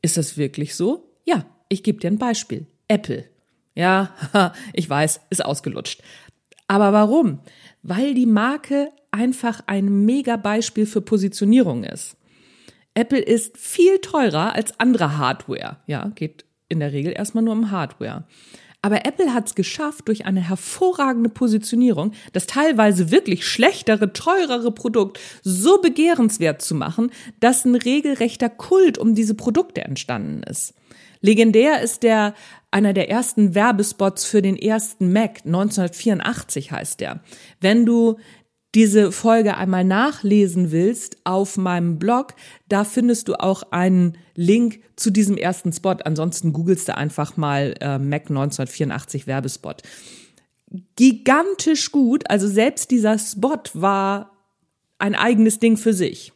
ist 0.00 0.16
das 0.16 0.38
wirklich 0.38 0.76
so? 0.76 1.10
Ja, 1.26 1.44
ich 1.68 1.82
gebe 1.82 2.00
dir 2.00 2.10
ein 2.10 2.18
Beispiel. 2.18 2.66
Apple. 2.86 3.24
Ja, 3.74 4.14
ich 4.72 4.88
weiß, 4.88 5.20
ist 5.30 5.44
ausgelutscht. 5.44 6.02
Aber 6.68 6.92
warum? 6.92 7.40
Weil 7.82 8.14
die 8.14 8.26
Marke 8.26 8.90
einfach 9.10 9.62
ein 9.66 10.04
mega 10.04 10.36
Beispiel 10.36 10.86
für 10.86 11.00
Positionierung 11.00 11.82
ist. 11.82 12.16
Apple 12.94 13.20
ist 13.20 13.56
viel 13.56 13.98
teurer 13.98 14.54
als 14.54 14.78
andere 14.78 15.18
Hardware. 15.18 15.78
Ja, 15.86 16.10
geht 16.14 16.44
in 16.68 16.80
der 16.80 16.92
Regel 16.92 17.12
erstmal 17.16 17.44
nur 17.44 17.54
um 17.54 17.70
Hardware. 17.70 18.24
Aber 18.80 19.04
Apple 19.04 19.34
hat 19.34 19.48
es 19.48 19.54
geschafft, 19.54 20.06
durch 20.06 20.24
eine 20.24 20.40
hervorragende 20.40 21.30
Positionierung 21.30 22.12
das 22.32 22.46
teilweise 22.46 23.10
wirklich 23.10 23.46
schlechtere, 23.46 24.12
teurere 24.12 24.70
Produkt 24.70 25.18
so 25.42 25.80
begehrenswert 25.80 26.62
zu 26.62 26.74
machen, 26.74 27.10
dass 27.40 27.64
ein 27.64 27.74
regelrechter 27.74 28.48
Kult 28.48 28.98
um 28.98 29.14
diese 29.14 29.34
Produkte 29.34 29.82
entstanden 29.82 30.42
ist. 30.44 30.74
Legendär 31.20 31.82
ist 31.82 32.04
der 32.04 32.34
einer 32.70 32.92
der 32.92 33.10
ersten 33.10 33.54
Werbespots 33.54 34.24
für 34.24 34.42
den 34.42 34.56
ersten 34.56 35.12
Mac, 35.12 35.40
1984 35.44 36.70
heißt 36.70 37.00
der. 37.00 37.20
Wenn 37.60 37.86
du 37.86 38.18
diese 38.74 39.12
Folge 39.12 39.56
einmal 39.56 39.84
nachlesen 39.84 40.70
willst 40.70 41.16
auf 41.24 41.56
meinem 41.56 41.98
Blog, 41.98 42.34
da 42.68 42.84
findest 42.84 43.28
du 43.28 43.34
auch 43.40 43.62
einen 43.70 44.18
Link 44.34 44.80
zu 44.96 45.10
diesem 45.10 45.36
ersten 45.36 45.72
Spot. 45.72 45.96
Ansonsten 46.04 46.52
googelst 46.52 46.88
du 46.88 46.96
einfach 46.96 47.36
mal 47.36 47.74
äh, 47.80 47.98
Mac 47.98 48.28
1984 48.28 49.26
Werbespot. 49.26 49.82
Gigantisch 50.96 51.90
gut, 51.92 52.28
also 52.30 52.46
selbst 52.46 52.90
dieser 52.90 53.18
Spot 53.18 53.62
war 53.72 54.32
ein 54.98 55.14
eigenes 55.14 55.58
Ding 55.58 55.78
für 55.78 55.94
sich. 55.94 56.32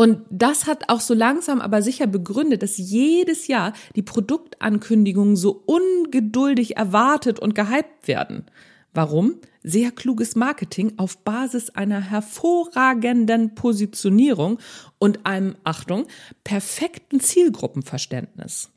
Und 0.00 0.22
das 0.30 0.66
hat 0.66 0.88
auch 0.88 1.00
so 1.00 1.12
langsam 1.12 1.60
aber 1.60 1.82
sicher 1.82 2.06
begründet, 2.06 2.62
dass 2.62 2.78
jedes 2.78 3.48
Jahr 3.48 3.74
die 3.96 4.02
Produktankündigungen 4.02 5.36
so 5.36 5.62
ungeduldig 5.66 6.78
erwartet 6.78 7.38
und 7.38 7.54
gehypt 7.54 8.08
werden. 8.08 8.46
Warum? 8.94 9.34
Sehr 9.62 9.90
kluges 9.90 10.36
Marketing 10.36 10.94
auf 10.96 11.18
Basis 11.18 11.68
einer 11.68 12.00
hervorragenden 12.00 13.54
Positionierung 13.54 14.58
und 14.98 15.26
einem, 15.26 15.56
Achtung, 15.64 16.06
perfekten 16.44 17.20
Zielgruppenverständnis. 17.20 18.70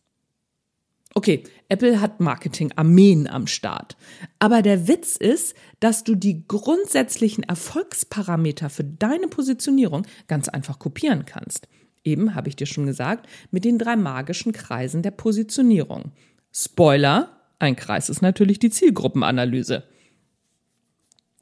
Okay, 1.15 1.43
Apple 1.69 2.01
hat 2.01 2.19
Marketing-Armeen 2.19 3.27
am 3.27 3.45
Start. 3.45 3.95
Aber 4.39 4.61
der 4.61 4.87
Witz 4.87 5.15
ist, 5.15 5.55
dass 5.79 6.03
du 6.03 6.15
die 6.15 6.47
grundsätzlichen 6.47 7.43
Erfolgsparameter 7.43 8.69
für 8.69 8.83
deine 8.83 9.27
Positionierung 9.27 10.07
ganz 10.27 10.49
einfach 10.49 10.79
kopieren 10.79 11.25
kannst. 11.25 11.67
Eben 12.03 12.35
habe 12.35 12.49
ich 12.49 12.55
dir 12.55 12.65
schon 12.65 12.87
gesagt, 12.87 13.27
mit 13.51 13.63
den 13.63 13.77
drei 13.77 13.95
magischen 13.95 14.53
Kreisen 14.53 15.03
der 15.03 15.11
Positionierung. 15.11 16.11
Spoiler, 16.51 17.41
ein 17.59 17.75
Kreis 17.75 18.09
ist 18.09 18.21
natürlich 18.21 18.59
die 18.59 18.71
Zielgruppenanalyse. 18.71 19.83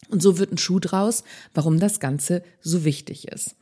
Und 0.09 0.21
so 0.21 0.37
wird 0.37 0.51
ein 0.51 0.57
Schuh 0.57 0.79
draus, 0.79 1.23
warum 1.53 1.79
das 1.79 1.99
Ganze 1.99 2.43
so 2.59 2.83
wichtig 2.83 3.29
ist. 3.29 3.55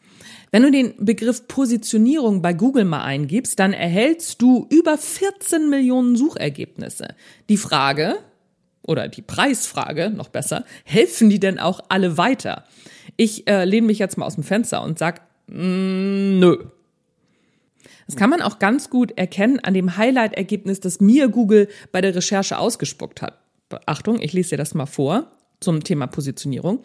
Wenn 0.51 0.63
du 0.63 0.71
den 0.71 0.93
Begriff 0.97 1.47
Positionierung 1.47 2.41
bei 2.41 2.53
Google 2.53 2.85
mal 2.85 3.03
eingibst, 3.03 3.59
dann 3.59 3.73
erhältst 3.73 4.41
du 4.41 4.67
über 4.69 4.97
14 4.97 5.69
Millionen 5.69 6.15
Suchergebnisse. 6.15 7.15
Die 7.49 7.57
Frage, 7.57 8.17
oder 8.83 9.07
die 9.07 9.21
Preisfrage, 9.21 10.09
noch 10.09 10.29
besser, 10.29 10.65
helfen 10.83 11.29
die 11.29 11.39
denn 11.39 11.59
auch 11.59 11.81
alle 11.89 12.17
weiter? 12.17 12.65
Ich 13.17 13.47
äh, 13.47 13.65
lehne 13.65 13.87
mich 13.87 13.99
jetzt 13.99 14.17
mal 14.17 14.25
aus 14.25 14.35
dem 14.35 14.43
Fenster 14.43 14.83
und 14.83 14.97
sag, 14.97 15.21
mm, 15.47 16.39
nö. 16.39 16.57
Das 18.07 18.15
kann 18.15 18.31
man 18.31 18.41
auch 18.41 18.57
ganz 18.57 18.89
gut 18.89 19.15
erkennen 19.17 19.59
an 19.59 19.75
dem 19.75 19.95
Highlight-Ergebnis, 19.95 20.79
das 20.79 20.99
mir 20.99 21.27
Google 21.27 21.67
bei 21.91 22.01
der 22.01 22.15
Recherche 22.15 22.57
ausgespuckt 22.57 23.21
hat. 23.21 23.39
Achtung, 23.85 24.19
ich 24.19 24.33
lese 24.33 24.51
dir 24.51 24.57
das 24.57 24.73
mal 24.73 24.87
vor 24.87 25.31
zum 25.59 25.83
Thema 25.83 26.07
Positionierung. 26.07 26.83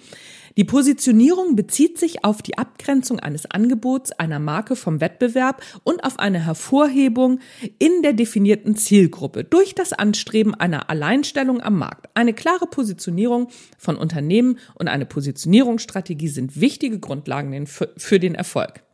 Die 0.56 0.64
Positionierung 0.64 1.56
bezieht 1.56 1.98
sich 1.98 2.24
auf 2.24 2.40
die 2.40 2.58
Abgrenzung 2.58 3.18
eines 3.18 3.46
Angebots 3.50 4.12
einer 4.12 4.38
Marke 4.38 4.76
vom 4.76 5.00
Wettbewerb 5.00 5.62
und 5.82 6.04
auf 6.04 6.18
eine 6.18 6.44
Hervorhebung 6.44 7.40
in 7.78 8.02
der 8.02 8.12
definierten 8.12 8.76
Zielgruppe 8.76 9.42
durch 9.44 9.74
das 9.74 9.92
Anstreben 9.92 10.54
einer 10.54 10.90
Alleinstellung 10.90 11.60
am 11.60 11.78
Markt. 11.78 12.08
Eine 12.14 12.34
klare 12.34 12.66
Positionierung 12.66 13.48
von 13.78 13.96
Unternehmen 13.96 14.58
und 14.74 14.88
eine 14.88 15.06
Positionierungsstrategie 15.06 16.28
sind 16.28 16.60
wichtige 16.60 17.00
Grundlagen 17.00 17.66
für 17.66 18.20
den 18.20 18.34
Erfolg. 18.34 18.84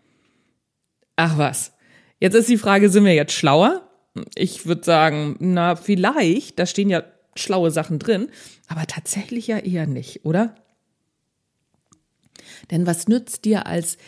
Ach 1.17 1.37
was. 1.37 1.73
Jetzt 2.19 2.35
ist 2.35 2.49
die 2.49 2.59
Frage, 2.59 2.89
sind 2.89 3.05
wir 3.05 3.15
jetzt 3.15 3.33
schlauer? 3.33 3.83
Ich 4.35 4.67
würde 4.67 4.85
sagen, 4.85 5.37
na, 5.39 5.77
vielleicht, 5.77 6.59
da 6.59 6.67
stehen 6.67 6.91
ja 6.91 7.03
schlaue 7.37 7.71
Sachen 7.71 7.99
drin, 7.99 8.29
aber 8.69 8.87
tatsächlich 8.87 9.47
ja 9.47 9.59
eher 9.59 9.87
nicht, 9.87 10.25
oder? 10.25 10.55
Denn 12.71 12.87
was 12.87 13.09
nützt 13.09 13.45
dir 13.45 13.67
als 13.67 13.99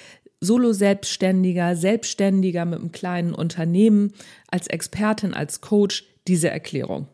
Solo-Selbstständiger, 0.40 1.76
Selbstständiger 1.76 2.64
mit 2.64 2.80
einem 2.80 2.92
kleinen 2.92 3.34
Unternehmen, 3.34 4.12
als 4.48 4.66
Expertin, 4.66 5.34
als 5.34 5.60
Coach 5.60 6.04
diese 6.26 6.50
Erklärung? 6.50 7.08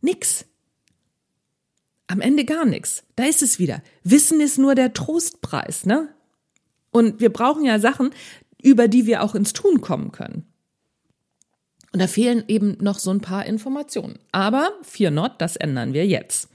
Nix. 0.00 0.44
Am 2.06 2.20
Ende 2.20 2.44
gar 2.44 2.64
nichts. 2.64 3.02
Da 3.16 3.24
ist 3.24 3.42
es 3.42 3.58
wieder. 3.58 3.82
Wissen 4.04 4.40
ist 4.40 4.58
nur 4.58 4.74
der 4.74 4.92
Trostpreis, 4.92 5.86
ne? 5.86 6.08
Und 6.90 7.20
wir 7.20 7.30
brauchen 7.30 7.64
ja 7.64 7.78
Sachen, 7.78 8.10
über 8.62 8.88
die 8.88 9.06
wir 9.06 9.22
auch 9.22 9.34
ins 9.34 9.52
Tun 9.52 9.80
kommen 9.80 10.12
können. 10.12 10.46
Und 11.96 12.00
da 12.00 12.08
fehlen 12.08 12.44
eben 12.46 12.76
noch 12.78 12.98
so 12.98 13.10
ein 13.10 13.22
paar 13.22 13.46
Informationen. 13.46 14.18
Aber 14.30 14.70
fear 14.82 15.10
not, 15.10 15.36
das 15.38 15.56
ändern 15.56 15.94
wir 15.94 16.06
jetzt. 16.06 16.50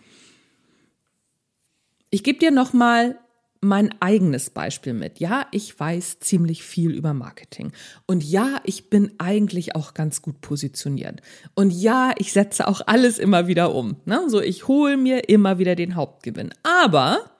Ich 2.11 2.23
gebe 2.23 2.37
dir 2.37 2.51
noch 2.51 2.73
mal 2.73 3.17
mein 3.59 3.99
eigenes 3.99 4.51
Beispiel 4.51 4.93
mit. 4.93 5.19
Ja, 5.19 5.47
ich 5.49 5.79
weiß 5.79 6.19
ziemlich 6.19 6.61
viel 6.61 6.91
über 6.91 7.15
Marketing. 7.15 7.71
Und 8.05 8.23
ja, 8.23 8.61
ich 8.65 8.91
bin 8.91 9.13
eigentlich 9.17 9.75
auch 9.75 9.95
ganz 9.95 10.21
gut 10.21 10.41
positioniert. 10.41 11.21
Und 11.55 11.71
ja, 11.71 12.13
ich 12.19 12.33
setze 12.33 12.67
auch 12.67 12.81
alles 12.85 13.17
immer 13.17 13.47
wieder 13.47 13.73
um. 13.73 13.95
Ne? 14.05 14.25
So, 14.27 14.41
ich 14.41 14.67
hole 14.67 14.95
mir 14.95 15.27
immer 15.27 15.57
wieder 15.57 15.73
den 15.73 15.95
Hauptgewinn. 15.95 16.53
Aber, 16.61 17.31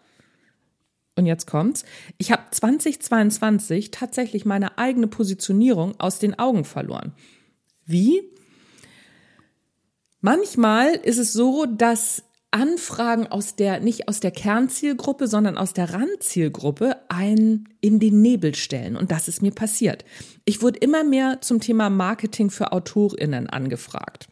und 1.16 1.28
jetzt 1.28 1.46
kommt's, 1.46 1.86
ich 2.18 2.32
habe 2.32 2.46
2022 2.50 3.92
tatsächlich 3.92 4.44
meine 4.44 4.80
eigene 4.80 5.06
Positionierung 5.06 6.00
aus 6.00 6.18
den 6.18 6.40
Augen 6.40 6.66
verloren. 6.66 7.14
Wie? 7.86 8.22
Manchmal 10.22 10.94
ist 10.94 11.18
es 11.18 11.34
so, 11.34 11.66
dass 11.66 12.24
Anfragen 12.52 13.28
aus 13.28 13.56
der, 13.56 13.80
nicht 13.80 14.10
aus 14.10 14.20
der 14.20 14.32
Kernzielgruppe, 14.32 15.28
sondern 15.28 15.58
aus 15.58 15.72
der 15.74 15.94
Randzielgruppe 15.94 16.98
einen 17.10 17.70
in 17.80 18.00
den 18.00 18.22
Nebel 18.22 18.56
stellen. 18.56 18.98
Und 18.98 19.10
das 19.10 19.30
ist 19.30 19.42
mir 19.42 19.52
passiert. 19.52 20.04
Ich 20.44 20.62
wurde 20.62 20.80
immer 20.80 21.06
mehr 21.06 21.40
zum 21.42 21.62
Thema 21.62 21.90
Marketing 21.90 22.50
für 22.50 22.74
AutorInnen 22.74 23.50
angefragt. 23.50 24.28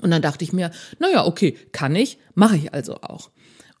Und 0.00 0.10
dann 0.10 0.20
dachte 0.20 0.44
ich 0.44 0.52
mir, 0.52 0.70
naja, 0.98 1.24
okay, 1.24 1.56
kann 1.72 1.96
ich, 1.96 2.18
mache 2.34 2.56
ich 2.56 2.74
also 2.74 2.96
auch. 2.96 3.30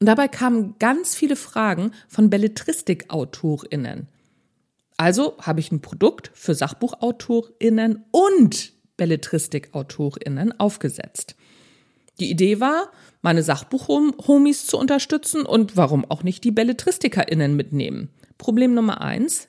Und 0.00 0.06
dabei 0.06 0.28
kamen 0.28 0.76
ganz 0.78 1.14
viele 1.14 1.36
Fragen 1.36 1.92
von 2.08 2.30
Belletristik-AutorInnen. 2.30 4.08
Also 4.96 5.36
habe 5.40 5.60
ich 5.60 5.70
ein 5.72 5.82
Produkt 5.82 6.30
für 6.34 6.54
Sachbuchautorinnen 6.54 8.04
und 8.10 8.72
Belletristik-Autorinnen 8.96 10.58
aufgesetzt. 10.58 11.36
Die 12.18 12.30
Idee 12.30 12.60
war, 12.60 12.90
meine 13.20 13.42
Sachbuch-Homies 13.42 14.66
zu 14.66 14.78
unterstützen 14.78 15.44
und 15.44 15.76
warum 15.76 16.10
auch 16.10 16.22
nicht 16.22 16.44
die 16.44 16.50
BelletristikerInnen 16.50 17.54
mitnehmen. 17.54 18.08
Problem 18.38 18.74
Nummer 18.74 19.00
eins. 19.02 19.48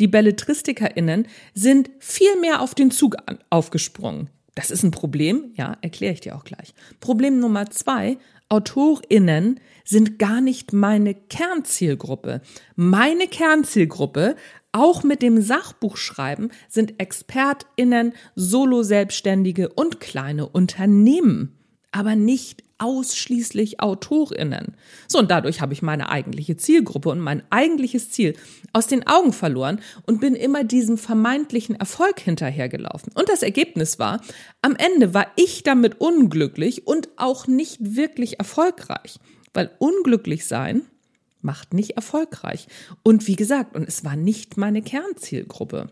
Die 0.00 0.08
BelletristikerInnen 0.08 1.28
sind 1.54 1.90
viel 2.00 2.40
mehr 2.40 2.60
auf 2.60 2.74
den 2.74 2.90
Zug 2.90 3.16
aufgesprungen. 3.50 4.30
Das 4.54 4.70
ist 4.70 4.82
ein 4.82 4.90
Problem, 4.90 5.52
ja, 5.54 5.76
erkläre 5.80 6.12
ich 6.12 6.20
dir 6.20 6.36
auch 6.36 6.44
gleich. 6.44 6.74
Problem 7.00 7.38
Nummer 7.38 7.70
zwei. 7.70 8.18
AutorInnen 8.48 9.60
sind 9.84 10.18
gar 10.18 10.42
nicht 10.42 10.72
meine 10.72 11.14
Kernzielgruppe. 11.14 12.42
Meine 12.76 13.26
Kernzielgruppe 13.28 14.36
auch 14.72 15.04
mit 15.04 15.22
dem 15.22 15.40
Sachbuchschreiben 15.40 16.50
sind 16.68 16.98
ExpertInnen, 16.98 18.14
Solo-Selbstständige 18.34 19.68
und 19.68 20.00
kleine 20.00 20.48
Unternehmen 20.48 21.58
aber 21.92 22.16
nicht 22.16 22.64
ausschließlich 22.78 23.78
Autorinnen. 23.80 24.74
So, 25.06 25.18
und 25.20 25.30
dadurch 25.30 25.60
habe 25.60 25.72
ich 25.72 25.82
meine 25.82 26.08
eigentliche 26.08 26.56
Zielgruppe 26.56 27.10
und 27.10 27.20
mein 27.20 27.42
eigentliches 27.50 28.10
Ziel 28.10 28.34
aus 28.72 28.88
den 28.88 29.06
Augen 29.06 29.32
verloren 29.32 29.80
und 30.06 30.20
bin 30.20 30.34
immer 30.34 30.64
diesem 30.64 30.98
vermeintlichen 30.98 31.76
Erfolg 31.76 32.18
hinterhergelaufen. 32.18 33.12
Und 33.14 33.28
das 33.28 33.44
Ergebnis 33.44 34.00
war, 34.00 34.20
am 34.62 34.74
Ende 34.74 35.14
war 35.14 35.28
ich 35.36 35.62
damit 35.62 36.00
unglücklich 36.00 36.86
und 36.86 37.08
auch 37.16 37.46
nicht 37.46 37.94
wirklich 37.94 38.40
erfolgreich, 38.40 39.20
weil 39.54 39.70
unglücklich 39.78 40.46
sein 40.46 40.82
macht 41.42 41.74
nicht 41.74 41.92
erfolgreich. 41.92 42.66
Und 43.02 43.26
wie 43.26 43.36
gesagt, 43.36 43.74
und 43.76 43.86
es 43.88 44.04
war 44.04 44.16
nicht 44.16 44.56
meine 44.56 44.82
Kernzielgruppe. 44.82 45.90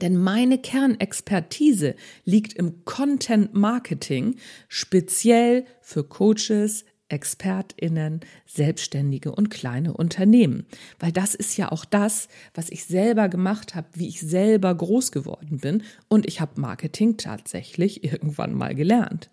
Denn 0.00 0.16
meine 0.16 0.58
Kernexpertise 0.58 1.94
liegt 2.24 2.52
im 2.52 2.84
Content 2.84 3.54
Marketing, 3.54 4.36
speziell 4.68 5.64
für 5.80 6.04
Coaches, 6.04 6.84
Expertinnen, 7.08 8.20
Selbstständige 8.46 9.32
und 9.32 9.50
kleine 9.50 9.92
Unternehmen. 9.92 10.66
Weil 10.98 11.12
das 11.12 11.34
ist 11.34 11.56
ja 11.58 11.70
auch 11.70 11.84
das, 11.84 12.28
was 12.54 12.70
ich 12.70 12.86
selber 12.86 13.28
gemacht 13.28 13.74
habe, 13.74 13.88
wie 13.94 14.08
ich 14.08 14.20
selber 14.20 14.74
groß 14.74 15.12
geworden 15.12 15.58
bin. 15.58 15.82
Und 16.08 16.26
ich 16.26 16.40
habe 16.40 16.60
Marketing 16.60 17.18
tatsächlich 17.18 18.02
irgendwann 18.02 18.54
mal 18.54 18.74
gelernt. 18.74 19.30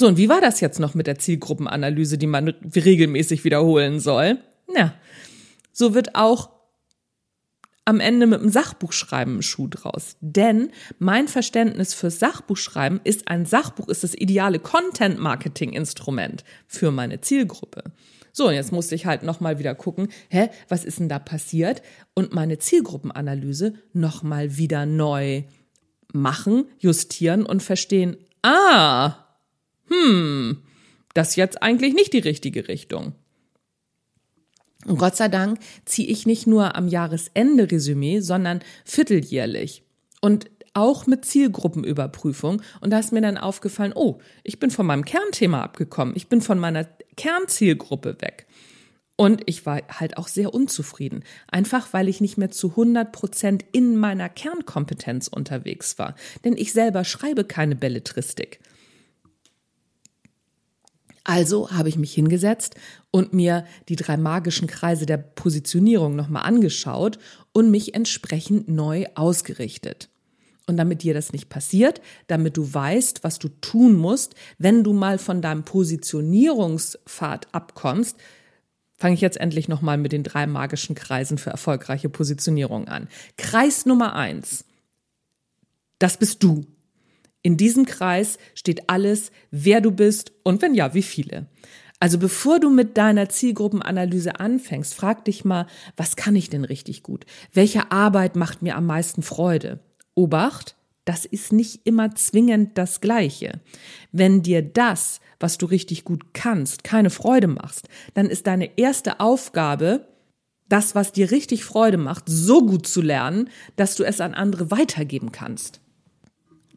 So, 0.00 0.06
und 0.06 0.16
wie 0.16 0.30
war 0.30 0.40
das 0.40 0.60
jetzt 0.60 0.80
noch 0.80 0.94
mit 0.94 1.06
der 1.06 1.18
Zielgruppenanalyse, 1.18 2.16
die 2.16 2.26
man 2.26 2.48
regelmäßig 2.48 3.44
wiederholen 3.44 4.00
soll? 4.00 4.38
Na, 4.72 4.94
so 5.72 5.92
wird 5.92 6.14
auch 6.14 6.48
am 7.84 8.00
Ende 8.00 8.26
mit 8.26 8.40
dem 8.40 8.48
Sachbuchschreiben 8.48 9.34
einen 9.34 9.42
Schuh 9.42 9.68
draus. 9.68 10.16
Denn 10.22 10.70
mein 10.98 11.28
Verständnis 11.28 11.92
fürs 11.92 12.18
Sachbuchschreiben 12.18 13.02
ist, 13.04 13.28
ein 13.28 13.44
Sachbuch 13.44 13.88
ist 13.88 14.02
das 14.02 14.14
ideale 14.14 14.58
Content-Marketing-Instrument 14.58 16.44
für 16.66 16.90
meine 16.92 17.20
Zielgruppe. 17.20 17.84
So, 18.32 18.48
und 18.48 18.54
jetzt 18.54 18.72
musste 18.72 18.94
ich 18.94 19.04
halt 19.04 19.22
nochmal 19.22 19.58
wieder 19.58 19.74
gucken, 19.74 20.08
hä, 20.30 20.48
was 20.70 20.86
ist 20.86 20.98
denn 21.00 21.10
da 21.10 21.18
passiert? 21.18 21.82
Und 22.14 22.32
meine 22.32 22.58
Zielgruppenanalyse 22.58 23.74
nochmal 23.92 24.56
wieder 24.56 24.86
neu 24.86 25.42
machen, 26.14 26.64
justieren 26.78 27.44
und 27.44 27.62
verstehen, 27.62 28.16
ah, 28.42 29.26
hm, 29.90 30.62
das 31.14 31.30
ist 31.30 31.36
jetzt 31.36 31.62
eigentlich 31.62 31.94
nicht 31.94 32.12
die 32.12 32.18
richtige 32.18 32.68
Richtung. 32.68 33.14
Und 34.86 34.98
Gott 34.98 35.16
sei 35.16 35.28
Dank 35.28 35.58
ziehe 35.84 36.08
ich 36.08 36.26
nicht 36.26 36.46
nur 36.46 36.74
am 36.74 36.88
Jahresende 36.88 37.70
Resümee, 37.70 38.20
sondern 38.20 38.60
vierteljährlich. 38.84 39.82
Und 40.20 40.50
auch 40.72 41.06
mit 41.06 41.24
Zielgruppenüberprüfung. 41.24 42.62
Und 42.80 42.90
da 42.90 42.98
ist 42.98 43.12
mir 43.12 43.20
dann 43.20 43.36
aufgefallen, 43.36 43.92
oh, 43.94 44.18
ich 44.44 44.58
bin 44.58 44.70
von 44.70 44.86
meinem 44.86 45.04
Kernthema 45.04 45.62
abgekommen. 45.62 46.14
Ich 46.16 46.28
bin 46.28 46.40
von 46.40 46.58
meiner 46.58 46.86
Kernzielgruppe 47.16 48.16
weg. 48.20 48.46
Und 49.16 49.42
ich 49.46 49.66
war 49.66 49.82
halt 49.90 50.16
auch 50.16 50.28
sehr 50.28 50.54
unzufrieden. 50.54 51.24
Einfach 51.48 51.92
weil 51.92 52.08
ich 52.08 52.22
nicht 52.22 52.38
mehr 52.38 52.50
zu 52.50 52.70
100 52.70 53.12
Prozent 53.12 53.64
in 53.72 53.96
meiner 53.96 54.28
Kernkompetenz 54.28 55.28
unterwegs 55.28 55.98
war. 55.98 56.14
Denn 56.44 56.56
ich 56.56 56.72
selber 56.72 57.04
schreibe 57.04 57.44
keine 57.44 57.76
Belletristik. 57.76 58.60
Also 61.24 61.70
habe 61.70 61.88
ich 61.88 61.96
mich 61.96 62.14
hingesetzt 62.14 62.76
und 63.10 63.32
mir 63.32 63.64
die 63.88 63.96
drei 63.96 64.16
magischen 64.16 64.68
Kreise 64.68 65.06
der 65.06 65.18
Positionierung 65.18 66.16
nochmal 66.16 66.44
angeschaut 66.44 67.18
und 67.52 67.70
mich 67.70 67.94
entsprechend 67.94 68.68
neu 68.68 69.06
ausgerichtet. 69.14 70.08
Und 70.66 70.76
damit 70.76 71.02
dir 71.02 71.14
das 71.14 71.32
nicht 71.32 71.48
passiert, 71.48 72.00
damit 72.28 72.56
du 72.56 72.72
weißt, 72.72 73.24
was 73.24 73.38
du 73.38 73.48
tun 73.48 73.96
musst, 73.96 74.34
wenn 74.56 74.84
du 74.84 74.92
mal 74.92 75.18
von 75.18 75.42
deinem 75.42 75.64
Positionierungspfad 75.64 77.48
abkommst, 77.52 78.16
fange 78.96 79.14
ich 79.14 79.20
jetzt 79.20 79.40
endlich 79.40 79.66
nochmal 79.66 79.98
mit 79.98 80.12
den 80.12 80.22
drei 80.22 80.46
magischen 80.46 80.94
Kreisen 80.94 81.38
für 81.38 81.50
erfolgreiche 81.50 82.08
Positionierung 82.08 82.86
an. 82.86 83.08
Kreis 83.36 83.84
Nummer 83.84 84.14
eins. 84.14 84.64
Das 85.98 86.18
bist 86.18 86.42
du. 86.42 86.66
In 87.42 87.56
diesem 87.56 87.86
Kreis 87.86 88.38
steht 88.54 88.88
alles, 88.88 89.30
wer 89.50 89.80
du 89.80 89.90
bist 89.90 90.32
und 90.42 90.60
wenn 90.62 90.74
ja, 90.74 90.94
wie 90.94 91.02
viele. 91.02 91.46
Also 91.98 92.18
bevor 92.18 92.60
du 92.60 92.70
mit 92.70 92.96
deiner 92.96 93.28
Zielgruppenanalyse 93.28 94.40
anfängst, 94.40 94.94
frag 94.94 95.24
dich 95.26 95.44
mal, 95.44 95.66
was 95.96 96.16
kann 96.16 96.34
ich 96.34 96.48
denn 96.48 96.64
richtig 96.64 97.02
gut? 97.02 97.26
Welche 97.52 97.92
Arbeit 97.92 98.36
macht 98.36 98.62
mir 98.62 98.76
am 98.76 98.86
meisten 98.86 99.22
Freude? 99.22 99.80
Obacht, 100.14 100.76
das 101.04 101.26
ist 101.26 101.52
nicht 101.52 101.80
immer 101.84 102.14
zwingend 102.14 102.78
das 102.78 103.00
Gleiche. 103.00 103.60
Wenn 104.12 104.42
dir 104.42 104.62
das, 104.62 105.20
was 105.38 105.58
du 105.58 105.66
richtig 105.66 106.04
gut 106.04 106.32
kannst, 106.32 106.84
keine 106.84 107.10
Freude 107.10 107.48
machst, 107.48 107.88
dann 108.14 108.26
ist 108.26 108.46
deine 108.46 108.78
erste 108.78 109.20
Aufgabe, 109.20 110.06
das, 110.68 110.94
was 110.94 111.12
dir 111.12 111.30
richtig 111.30 111.64
Freude 111.64 111.98
macht, 111.98 112.24
so 112.26 112.64
gut 112.64 112.86
zu 112.86 113.02
lernen, 113.02 113.50
dass 113.76 113.96
du 113.96 114.04
es 114.04 114.20
an 114.20 114.34
andere 114.34 114.70
weitergeben 114.70 115.32
kannst. 115.32 115.80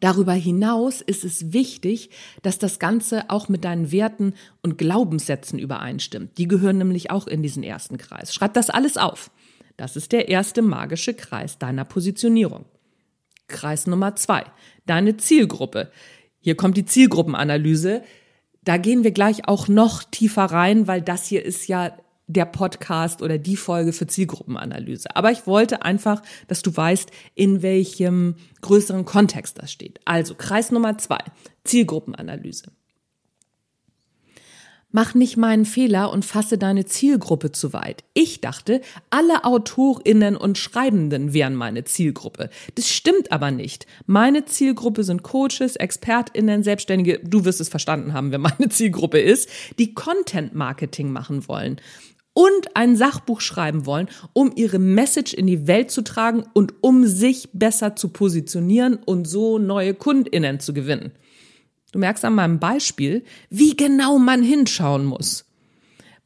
Darüber 0.04 0.34
hinaus 0.34 1.00
ist 1.00 1.24
es 1.24 1.54
wichtig, 1.54 2.10
dass 2.42 2.58
das 2.58 2.78
Ganze 2.78 3.30
auch 3.30 3.48
mit 3.48 3.64
deinen 3.64 3.90
Werten 3.90 4.34
und 4.60 4.76
Glaubenssätzen 4.76 5.58
übereinstimmt. 5.58 6.36
Die 6.36 6.46
gehören 6.46 6.76
nämlich 6.76 7.10
auch 7.10 7.26
in 7.26 7.42
diesen 7.42 7.62
ersten 7.62 7.96
Kreis. 7.96 8.34
Schreib 8.34 8.52
das 8.52 8.68
alles 8.68 8.98
auf. 8.98 9.30
Das 9.78 9.96
ist 9.96 10.12
der 10.12 10.28
erste 10.28 10.60
magische 10.60 11.14
Kreis 11.14 11.56
deiner 11.56 11.86
Positionierung. 11.86 12.66
Kreis 13.48 13.86
Nummer 13.86 14.14
zwei, 14.14 14.44
deine 14.84 15.16
Zielgruppe. 15.16 15.90
Hier 16.38 16.54
kommt 16.54 16.76
die 16.76 16.84
Zielgruppenanalyse. 16.84 18.02
Da 18.62 18.76
gehen 18.76 19.04
wir 19.04 19.12
gleich 19.12 19.48
auch 19.48 19.68
noch 19.68 20.04
tiefer 20.04 20.44
rein, 20.44 20.86
weil 20.86 21.00
das 21.00 21.24
hier 21.24 21.42
ist 21.42 21.66
ja 21.66 21.96
der 22.26 22.46
Podcast 22.46 23.22
oder 23.22 23.38
die 23.38 23.56
Folge 23.56 23.92
für 23.92 24.06
Zielgruppenanalyse. 24.06 25.14
Aber 25.14 25.30
ich 25.30 25.46
wollte 25.46 25.82
einfach, 25.82 26.22
dass 26.48 26.62
du 26.62 26.74
weißt, 26.74 27.10
in 27.34 27.62
welchem 27.62 28.36
größeren 28.62 29.04
Kontext 29.04 29.58
das 29.58 29.70
steht. 29.70 30.00
Also 30.04 30.34
Kreis 30.34 30.70
Nummer 30.70 30.96
zwei, 30.98 31.20
Zielgruppenanalyse. 31.64 32.72
Mach 34.96 35.12
nicht 35.12 35.36
meinen 35.36 35.64
Fehler 35.64 36.12
und 36.12 36.24
fasse 36.24 36.56
deine 36.56 36.84
Zielgruppe 36.84 37.50
zu 37.50 37.72
weit. 37.72 38.04
Ich 38.14 38.40
dachte, 38.40 38.80
alle 39.10 39.44
Autorinnen 39.44 40.36
und 40.36 40.56
Schreibenden 40.56 41.32
wären 41.32 41.56
meine 41.56 41.82
Zielgruppe. 41.82 42.48
Das 42.76 42.88
stimmt 42.88 43.32
aber 43.32 43.50
nicht. 43.50 43.88
Meine 44.06 44.44
Zielgruppe 44.44 45.02
sind 45.02 45.24
Coaches, 45.24 45.74
Expertinnen, 45.74 46.62
Selbstständige, 46.62 47.18
du 47.24 47.44
wirst 47.44 47.60
es 47.60 47.68
verstanden 47.68 48.12
haben, 48.12 48.30
wer 48.30 48.38
meine 48.38 48.68
Zielgruppe 48.68 49.18
ist, 49.18 49.48
die 49.80 49.94
Content 49.94 50.54
Marketing 50.54 51.10
machen 51.10 51.48
wollen 51.48 51.80
und 52.34 52.76
ein 52.76 52.96
Sachbuch 52.96 53.40
schreiben 53.40 53.86
wollen, 53.86 54.08
um 54.32 54.52
ihre 54.54 54.78
Message 54.78 55.32
in 55.32 55.46
die 55.46 55.66
Welt 55.66 55.90
zu 55.90 56.02
tragen 56.02 56.44
und 56.52 56.74
um 56.82 57.06
sich 57.06 57.48
besser 57.52 57.96
zu 57.96 58.08
positionieren 58.08 58.96
und 58.96 59.26
so 59.26 59.58
neue 59.58 59.94
Kundinnen 59.94 60.60
zu 60.60 60.74
gewinnen. 60.74 61.12
Du 61.92 62.00
merkst 62.00 62.24
an 62.24 62.34
meinem 62.34 62.58
Beispiel, 62.58 63.22
wie 63.50 63.76
genau 63.76 64.18
man 64.18 64.42
hinschauen 64.42 65.04
muss. 65.04 65.46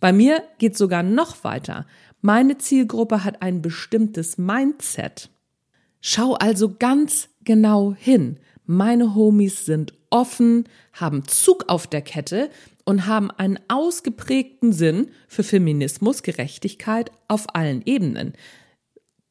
Bei 0.01 0.13
mir 0.13 0.43
geht 0.59 0.77
sogar 0.77 1.03
noch 1.03 1.45
weiter. 1.45 1.87
Meine 2.23 2.57
Zielgruppe 2.57 3.23
hat 3.23 3.43
ein 3.43 3.61
bestimmtes 3.61 4.39
Mindset. 4.39 5.31
Schau 6.01 6.35
also 6.35 6.75
ganz 6.79 7.29
genau 7.45 7.95
hin. 7.95 8.39
Meine 8.65 9.15
Homies 9.15 9.67
sind 9.67 9.93
offen, 10.11 10.65
haben 10.93 11.27
Zug 11.27 11.65
auf 11.69 11.87
der 11.87 12.03
Kette 12.03 12.51
und 12.89 13.07
haben 13.07 13.31
einen 13.31 13.59
ausgeprägten 13.69 14.73
Sinn 14.73 15.11
für 15.29 15.43
Feminismus, 15.43 16.23
Gerechtigkeit 16.23 17.11
auf 17.29 17.55
allen 17.55 17.83
Ebenen. 17.85 18.33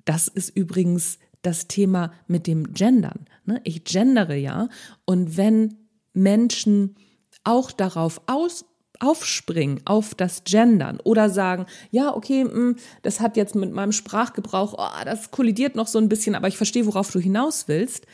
Das 0.05 0.27
ist 0.27 0.55
übrigens 0.55 1.17
das 1.41 1.67
Thema 1.67 2.13
mit 2.27 2.45
dem 2.45 2.71
Gendern. 2.73 3.25
Ne? 3.45 3.59
Ich 3.63 3.83
gendere 3.83 4.35
ja 4.35 4.69
und 5.05 5.37
wenn 5.37 5.73
Menschen 6.13 6.97
auch 7.43 7.71
darauf 7.71 8.21
aus, 8.27 8.63
aufspringen, 8.99 9.81
auf 9.85 10.13
das 10.13 10.43
Gendern 10.43 10.99
oder 11.03 11.31
sagen, 11.31 11.65
ja, 11.89 12.15
okay, 12.15 12.43
hm, 12.43 12.75
das 13.01 13.19
hat 13.21 13.37
jetzt 13.37 13.55
mit 13.55 13.73
meinem 13.73 13.91
Sprachgebrauch, 13.91 14.75
oh, 14.77 15.03
das 15.03 15.31
kollidiert 15.31 15.75
noch 15.75 15.87
so 15.87 15.97
ein 15.97 16.09
bisschen, 16.09 16.35
aber 16.35 16.47
ich 16.47 16.57
verstehe, 16.57 16.85
worauf 16.85 17.09
du 17.09 17.19
hinaus 17.19 17.67
willst, 17.67 18.05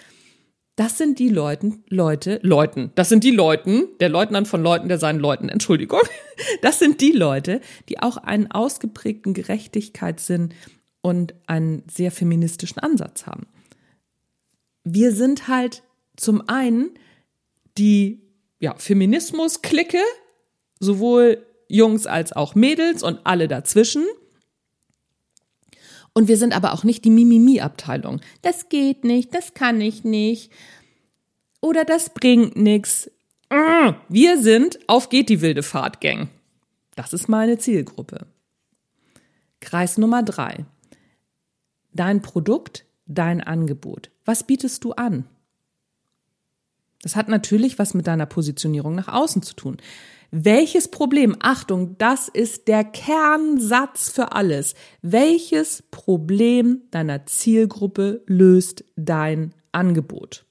das 0.75 0.97
sind 0.97 1.19
die 1.19 1.29
Leuten, 1.29 1.83
Leute, 1.87 2.39
Leuten, 2.41 2.91
das 2.95 3.09
sind 3.09 3.23
die 3.23 3.31
Leuten, 3.31 3.87
der 3.99 4.09
Leutnant 4.09 4.47
von 4.47 4.63
Leuten, 4.63 4.87
der 4.87 4.97
seinen 4.97 5.19
Leuten, 5.19 5.49
Entschuldigung, 5.49 6.01
das 6.61 6.79
sind 6.79 7.01
die 7.01 7.11
Leute, 7.11 7.61
die 7.89 7.99
auch 7.99 8.17
einen 8.17 8.49
ausgeprägten 8.49 9.33
Gerechtigkeitssinn 9.33 10.53
und 11.01 11.35
einen 11.47 11.83
sehr 11.91 12.11
feministischen 12.11 12.79
Ansatz 12.79 13.27
haben. 13.27 13.45
Wir 14.83 15.11
sind 15.11 15.47
halt 15.47 15.83
zum 16.15 16.47
einen 16.49 16.91
die 17.77 18.21
ja, 18.59 18.75
Feminismus-Clique, 18.75 20.01
sowohl 20.79 21.45
Jungs 21.67 22.07
als 22.07 22.33
auch 22.33 22.55
Mädels 22.55 23.03
und 23.03 23.19
alle 23.25 23.47
dazwischen– 23.47 24.05
und 26.13 26.27
wir 26.27 26.37
sind 26.37 26.55
aber 26.55 26.73
auch 26.73 26.83
nicht 26.83 27.05
die 27.05 27.09
Mimimi-Abteilung. 27.09 28.21
Das 28.41 28.69
geht 28.69 29.03
nicht, 29.03 29.33
das 29.33 29.53
kann 29.53 29.81
ich 29.81 30.03
nicht. 30.03 30.51
Oder 31.59 31.85
das 31.85 32.13
bringt 32.13 32.55
nichts. 32.55 33.09
Ah, 33.49 33.95
wir 34.09 34.41
sind 34.41 34.79
auf 34.87 35.09
geht 35.09 35.29
die 35.29 35.41
wilde 35.41 35.63
Fahrt 35.63 36.01
Gang. 36.01 36.29
Das 36.95 37.13
ist 37.13 37.27
meine 37.27 37.57
Zielgruppe. 37.57 38.27
Kreis 39.59 39.97
Nummer 39.97 40.23
drei. 40.23 40.65
Dein 41.93 42.21
Produkt, 42.21 42.85
dein 43.05 43.41
Angebot. 43.41 44.09
Was 44.25 44.43
bietest 44.43 44.83
du 44.83 44.93
an? 44.93 45.25
Das 47.01 47.15
hat 47.15 47.27
natürlich 47.27 47.79
was 47.79 47.93
mit 47.93 48.07
deiner 48.07 48.25
Positionierung 48.25 48.95
nach 48.95 49.07
außen 49.07 49.41
zu 49.41 49.55
tun. 49.55 49.77
Welches 50.35 50.87
Problem, 50.87 51.35
Achtung, 51.41 51.95
das 51.99 52.27
ist 52.27 52.67
der 52.67 52.83
Kernsatz 52.83 54.09
für 54.09 54.31
alles. 54.31 54.73
Welches 55.03 55.83
Problem 55.91 56.81
deiner 56.89 57.27
Zielgruppe 57.27 58.23
löst 58.25 58.83
dein 58.95 59.53
Angebot? 59.73 60.47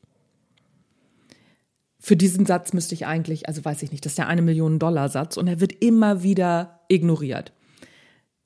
Für 1.98 2.16
diesen 2.16 2.46
Satz 2.46 2.72
müsste 2.72 2.94
ich 2.94 3.06
eigentlich, 3.06 3.48
also 3.48 3.64
weiß 3.64 3.82
ich 3.82 3.90
nicht, 3.90 4.04
das 4.04 4.12
ist 4.12 4.18
der 4.18 4.28
eine 4.28 4.42
Million 4.42 4.78
Dollar 4.78 5.08
Satz 5.08 5.36
und 5.36 5.48
er 5.48 5.58
wird 5.58 5.72
immer 5.82 6.22
wieder 6.22 6.84
ignoriert. 6.86 7.52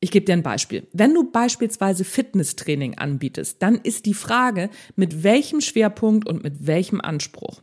Ich 0.01 0.11
gebe 0.11 0.25
dir 0.25 0.33
ein 0.33 0.42
Beispiel. 0.42 0.87
Wenn 0.94 1.12
du 1.12 1.31
beispielsweise 1.31 2.05
Fitnesstraining 2.05 2.96
anbietest, 2.96 3.62
dann 3.62 3.75
ist 3.75 4.07
die 4.07 4.14
Frage, 4.14 4.70
mit 4.94 5.22
welchem 5.22 5.61
Schwerpunkt 5.61 6.27
und 6.27 6.42
mit 6.42 6.66
welchem 6.66 7.03
Anspruch. 7.03 7.61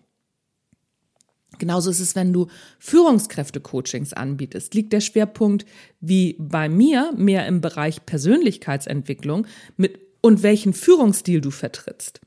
Genauso 1.59 1.91
ist 1.91 1.99
es, 1.99 2.15
wenn 2.15 2.33
du 2.33 2.47
Führungskräfte-Coachings 2.79 4.13
anbietest. 4.13 4.73
Liegt 4.73 4.93
der 4.93 5.01
Schwerpunkt 5.01 5.65
wie 5.99 6.35
bei 6.39 6.69
mir 6.69 7.13
mehr 7.15 7.47
im 7.47 7.61
Bereich 7.61 8.05
Persönlichkeitsentwicklung 8.05 9.47
mit 9.77 9.99
und 10.21 10.41
welchen 10.41 10.73
Führungsstil 10.73 11.41
du 11.41 11.51
vertrittst. 11.51 12.21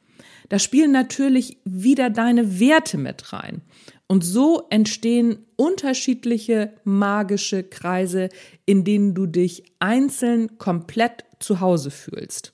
Da 0.48 0.58
spielen 0.58 0.92
natürlich 0.92 1.58
wieder 1.64 2.10
deine 2.10 2.60
Werte 2.60 2.98
mit 2.98 3.32
rein. 3.32 3.62
Und 4.06 4.22
so 4.22 4.66
entstehen 4.70 5.38
unterschiedliche 5.56 6.74
magische 6.84 7.64
Kreise, 7.64 8.28
in 8.64 8.84
denen 8.84 9.14
du 9.14 9.26
dich 9.26 9.64
einzeln 9.80 10.58
komplett 10.58 11.24
zu 11.40 11.60
Hause 11.60 11.90
fühlst. 11.90 12.52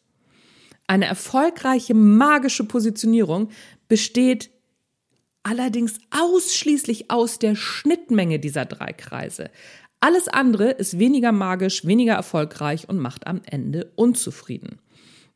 Eine 0.86 1.06
erfolgreiche 1.06 1.94
magische 1.94 2.64
Positionierung 2.64 3.50
besteht 3.88 4.50
allerdings 5.42 5.98
ausschließlich 6.10 7.10
aus 7.10 7.38
der 7.38 7.54
Schnittmenge 7.56 8.38
dieser 8.38 8.64
drei 8.64 8.92
Kreise. 8.92 9.50
Alles 10.00 10.28
andere 10.28 10.70
ist 10.70 10.98
weniger 10.98 11.30
magisch, 11.30 11.84
weniger 11.84 12.14
erfolgreich 12.14 12.88
und 12.88 12.98
macht 12.98 13.26
am 13.26 13.40
Ende 13.44 13.92
unzufrieden. 13.94 14.80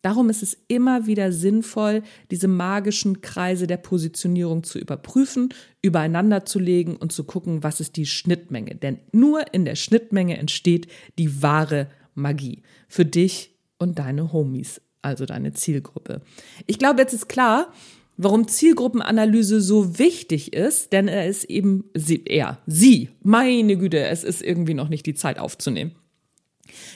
Darum 0.02 0.30
ist 0.30 0.42
es 0.42 0.56
immer 0.68 1.06
wieder 1.06 1.32
sinnvoll, 1.32 2.02
diese 2.30 2.48
magischen 2.48 3.22
Kreise 3.22 3.66
der 3.66 3.78
Positionierung 3.78 4.62
zu 4.62 4.78
überprüfen, 4.78 5.48
übereinander 5.82 6.44
zu 6.44 6.58
legen 6.58 6.96
und 6.96 7.12
zu 7.12 7.24
gucken, 7.24 7.62
was 7.62 7.80
ist 7.80 7.96
die 7.96 8.06
Schnittmenge. 8.06 8.76
Denn 8.76 8.98
nur 9.12 9.52
in 9.52 9.64
der 9.64 9.74
Schnittmenge 9.74 10.36
entsteht 10.36 10.88
die 11.18 11.42
wahre 11.42 11.88
Magie. 12.14 12.62
Für 12.88 13.04
dich 13.04 13.56
und 13.78 13.98
deine 13.98 14.32
Homies, 14.32 14.80
also 15.02 15.26
deine 15.26 15.52
Zielgruppe. 15.54 16.22
Ich 16.66 16.78
glaube, 16.78 17.00
jetzt 17.00 17.12
ist 17.12 17.28
klar, 17.28 17.72
warum 18.16 18.48
Zielgruppenanalyse 18.48 19.60
so 19.60 19.98
wichtig 19.98 20.52
ist, 20.52 20.92
denn 20.92 21.08
er 21.08 21.26
ist 21.26 21.44
eben 21.44 21.84
sie, 21.94 22.24
er, 22.24 22.58
sie, 22.66 23.10
meine 23.22 23.76
Güte, 23.76 23.98
es 23.98 24.24
ist 24.24 24.42
irgendwie 24.42 24.74
noch 24.74 24.88
nicht 24.88 25.06
die 25.06 25.14
Zeit 25.14 25.38
aufzunehmen. 25.38 25.92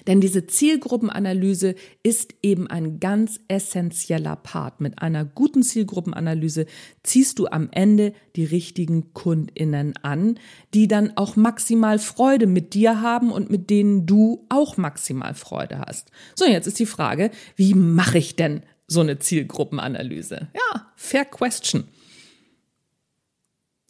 Denn 0.06 0.20
diese 0.20 0.46
Zielgruppenanalyse 0.46 1.74
ist 2.02 2.34
eben 2.42 2.66
ein 2.66 3.00
ganz 3.00 3.40
essentieller 3.48 4.36
Part. 4.36 4.80
Mit 4.80 5.00
einer 5.00 5.24
guten 5.24 5.62
Zielgruppenanalyse 5.62 6.66
ziehst 7.02 7.38
du 7.38 7.46
am 7.46 7.68
Ende 7.70 8.12
die 8.36 8.44
richtigen 8.44 9.12
Kundinnen 9.12 9.94
an, 10.02 10.38
die 10.74 10.88
dann 10.88 11.16
auch 11.16 11.36
maximal 11.36 11.98
Freude 11.98 12.46
mit 12.46 12.74
dir 12.74 13.00
haben 13.00 13.30
und 13.30 13.50
mit 13.50 13.70
denen 13.70 14.06
du 14.06 14.46
auch 14.48 14.76
maximal 14.76 15.34
Freude 15.34 15.80
hast. 15.86 16.10
So, 16.34 16.44
jetzt 16.44 16.66
ist 16.66 16.78
die 16.78 16.86
Frage, 16.86 17.30
wie 17.56 17.74
mache 17.74 18.18
ich 18.18 18.36
denn 18.36 18.62
so 18.90 19.00
eine 19.00 19.18
Zielgruppenanalyse? 19.20 20.48
Ja, 20.52 20.92
fair 20.96 21.24
question. 21.24 21.84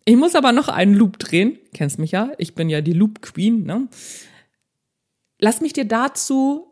Ich 0.05 0.17
muss 0.17 0.35
aber 0.35 0.53
noch 0.53 0.69
einen 0.69 0.95
Loop 0.95 1.19
drehen. 1.19 1.59
Kennst 1.73 1.99
mich 1.99 2.13
ja, 2.13 2.33
ich 2.37 2.55
bin 2.55 2.69
ja 2.69 2.83
die 2.83 2.93
Loop 2.93 3.23
Queen, 3.23 3.65
ne? 3.65 3.89
Lass 5.39 5.63
mich 5.63 5.73
dir 5.73 5.87
dazu 5.87 6.67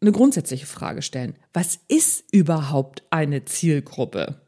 eine 0.00 0.12
grundsätzliche 0.12 0.66
Frage 0.66 1.02
stellen. 1.02 1.36
Was 1.52 1.78
ist 1.88 2.24
überhaupt 2.32 3.02
eine 3.10 3.44
Zielgruppe? 3.44 4.40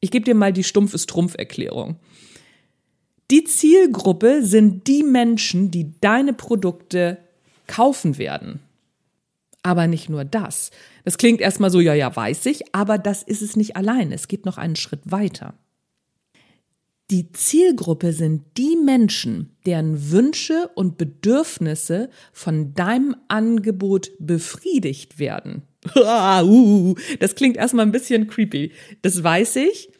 Ich 0.00 0.10
gebe 0.10 0.24
dir 0.24 0.34
mal 0.34 0.52
die 0.52 0.64
stumpfe 0.64 0.98
Strumpf-Erklärung. 0.98 1.96
Die 3.30 3.44
Zielgruppe 3.44 4.44
sind 4.44 4.88
die 4.88 5.04
Menschen, 5.04 5.70
die 5.70 5.94
deine 6.00 6.32
Produkte 6.32 7.18
kaufen 7.68 8.18
werden. 8.18 8.60
Aber 9.62 9.86
nicht 9.86 10.08
nur 10.08 10.24
das. 10.24 10.70
Das 11.04 11.18
klingt 11.18 11.40
erstmal 11.40 11.70
so, 11.70 11.80
ja, 11.80 11.94
ja, 11.94 12.14
weiß 12.14 12.46
ich, 12.46 12.74
aber 12.74 12.98
das 12.98 13.22
ist 13.22 13.42
es 13.42 13.56
nicht 13.56 13.76
allein. 13.76 14.12
Es 14.12 14.28
geht 14.28 14.46
noch 14.46 14.58
einen 14.58 14.76
Schritt 14.76 15.02
weiter. 15.04 15.54
Die 17.10 17.32
Zielgruppe 17.32 18.12
sind 18.12 18.56
die 18.56 18.76
Menschen, 18.76 19.56
deren 19.66 20.12
Wünsche 20.12 20.70
und 20.76 20.96
Bedürfnisse 20.96 22.08
von 22.32 22.72
deinem 22.74 23.16
Angebot 23.26 24.12
befriedigt 24.18 25.18
werden. 25.18 25.62
Uh, 25.96 26.94
das 27.20 27.34
klingt 27.34 27.56
erstmal 27.56 27.86
ein 27.86 27.92
bisschen 27.92 28.26
creepy. 28.26 28.72
Das 29.00 29.22
weiß 29.22 29.56
ich, 29.56 29.90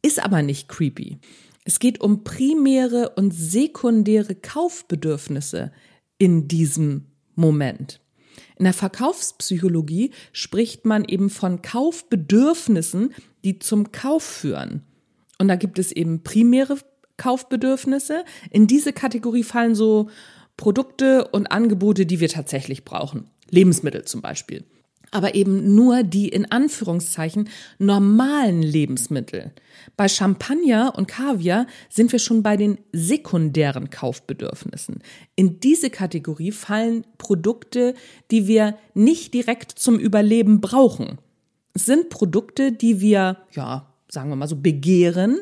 ist 0.00 0.24
aber 0.24 0.42
nicht 0.42 0.68
creepy. 0.68 1.18
Es 1.64 1.78
geht 1.78 2.00
um 2.00 2.24
primäre 2.24 3.10
und 3.16 3.32
sekundäre 3.32 4.34
Kaufbedürfnisse 4.34 5.72
in 6.18 6.48
diesem 6.48 7.11
Moment. 7.34 8.00
In 8.56 8.64
der 8.64 8.74
Verkaufspsychologie 8.74 10.12
spricht 10.32 10.84
man 10.84 11.04
eben 11.04 11.30
von 11.30 11.62
Kaufbedürfnissen, 11.62 13.14
die 13.44 13.58
zum 13.58 13.92
Kauf 13.92 14.22
führen. 14.22 14.82
Und 15.38 15.48
da 15.48 15.56
gibt 15.56 15.78
es 15.78 15.92
eben 15.92 16.22
primäre 16.22 16.78
Kaufbedürfnisse. 17.16 18.24
In 18.50 18.66
diese 18.66 18.92
Kategorie 18.92 19.42
fallen 19.42 19.74
so 19.74 20.10
Produkte 20.56 21.28
und 21.28 21.50
Angebote, 21.50 22.06
die 22.06 22.20
wir 22.20 22.28
tatsächlich 22.28 22.84
brauchen. 22.84 23.30
Lebensmittel 23.50 24.04
zum 24.04 24.20
Beispiel. 24.20 24.64
Aber 25.12 25.34
eben 25.36 25.74
nur 25.74 26.02
die 26.02 26.28
in 26.28 26.50
Anführungszeichen 26.50 27.48
normalen 27.78 28.62
Lebensmittel. 28.62 29.52
Bei 29.96 30.08
Champagner 30.08 30.94
und 30.96 31.06
Kaviar 31.06 31.66
sind 31.88 32.10
wir 32.10 32.18
schon 32.18 32.42
bei 32.42 32.56
den 32.56 32.78
sekundären 32.92 33.90
Kaufbedürfnissen. 33.90 35.02
In 35.36 35.60
diese 35.60 35.90
Kategorie 35.90 36.50
fallen 36.50 37.06
Produkte, 37.18 37.94
die 38.30 38.48
wir 38.48 38.76
nicht 38.94 39.34
direkt 39.34 39.78
zum 39.78 39.98
Überleben 39.98 40.60
brauchen. 40.60 41.18
Es 41.74 41.86
sind 41.86 42.10
Produkte, 42.10 42.72
die 42.72 43.00
wir, 43.00 43.38
ja, 43.52 43.92
sagen 44.08 44.30
wir 44.30 44.36
mal 44.36 44.48
so, 44.48 44.56
begehren, 44.56 45.40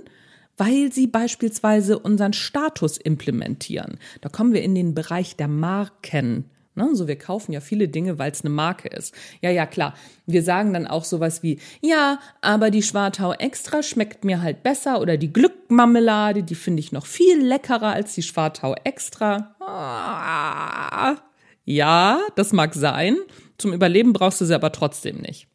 weil 0.60 0.92
sie 0.92 1.06
beispielsweise 1.06 1.98
unseren 1.98 2.34
Status 2.34 2.98
implementieren. 2.98 3.98
Da 4.20 4.28
kommen 4.28 4.52
wir 4.52 4.62
in 4.62 4.74
den 4.74 4.94
Bereich 4.94 5.36
der 5.36 5.48
Marken. 5.48 6.50
Ne? 6.80 6.96
So, 6.96 7.06
wir 7.06 7.18
kaufen 7.18 7.52
ja 7.52 7.60
viele 7.60 7.88
Dinge, 7.88 8.18
weil 8.18 8.32
es 8.32 8.40
eine 8.40 8.50
Marke 8.50 8.88
ist. 8.88 9.14
Ja, 9.42 9.50
ja, 9.50 9.66
klar. 9.66 9.94
Wir 10.26 10.42
sagen 10.42 10.72
dann 10.72 10.86
auch 10.86 11.04
sowas 11.04 11.42
wie, 11.42 11.58
ja, 11.80 12.18
aber 12.40 12.70
die 12.70 12.82
Schwartau 12.82 13.32
Extra 13.34 13.82
schmeckt 13.82 14.24
mir 14.24 14.40
halt 14.40 14.62
besser 14.62 15.00
oder 15.00 15.16
die 15.16 15.32
Glückmarmelade, 15.32 16.42
die 16.42 16.54
finde 16.54 16.80
ich 16.80 16.92
noch 16.92 17.06
viel 17.06 17.38
leckerer 17.40 17.92
als 17.92 18.14
die 18.14 18.22
Schwartau 18.22 18.74
Extra. 18.84 19.54
Ah, 19.60 21.16
ja, 21.64 22.20
das 22.36 22.52
mag 22.52 22.74
sein. 22.74 23.16
Zum 23.58 23.72
Überleben 23.74 24.12
brauchst 24.12 24.40
du 24.40 24.46
sie 24.46 24.54
aber 24.54 24.72
trotzdem 24.72 25.18
nicht. 25.18 25.48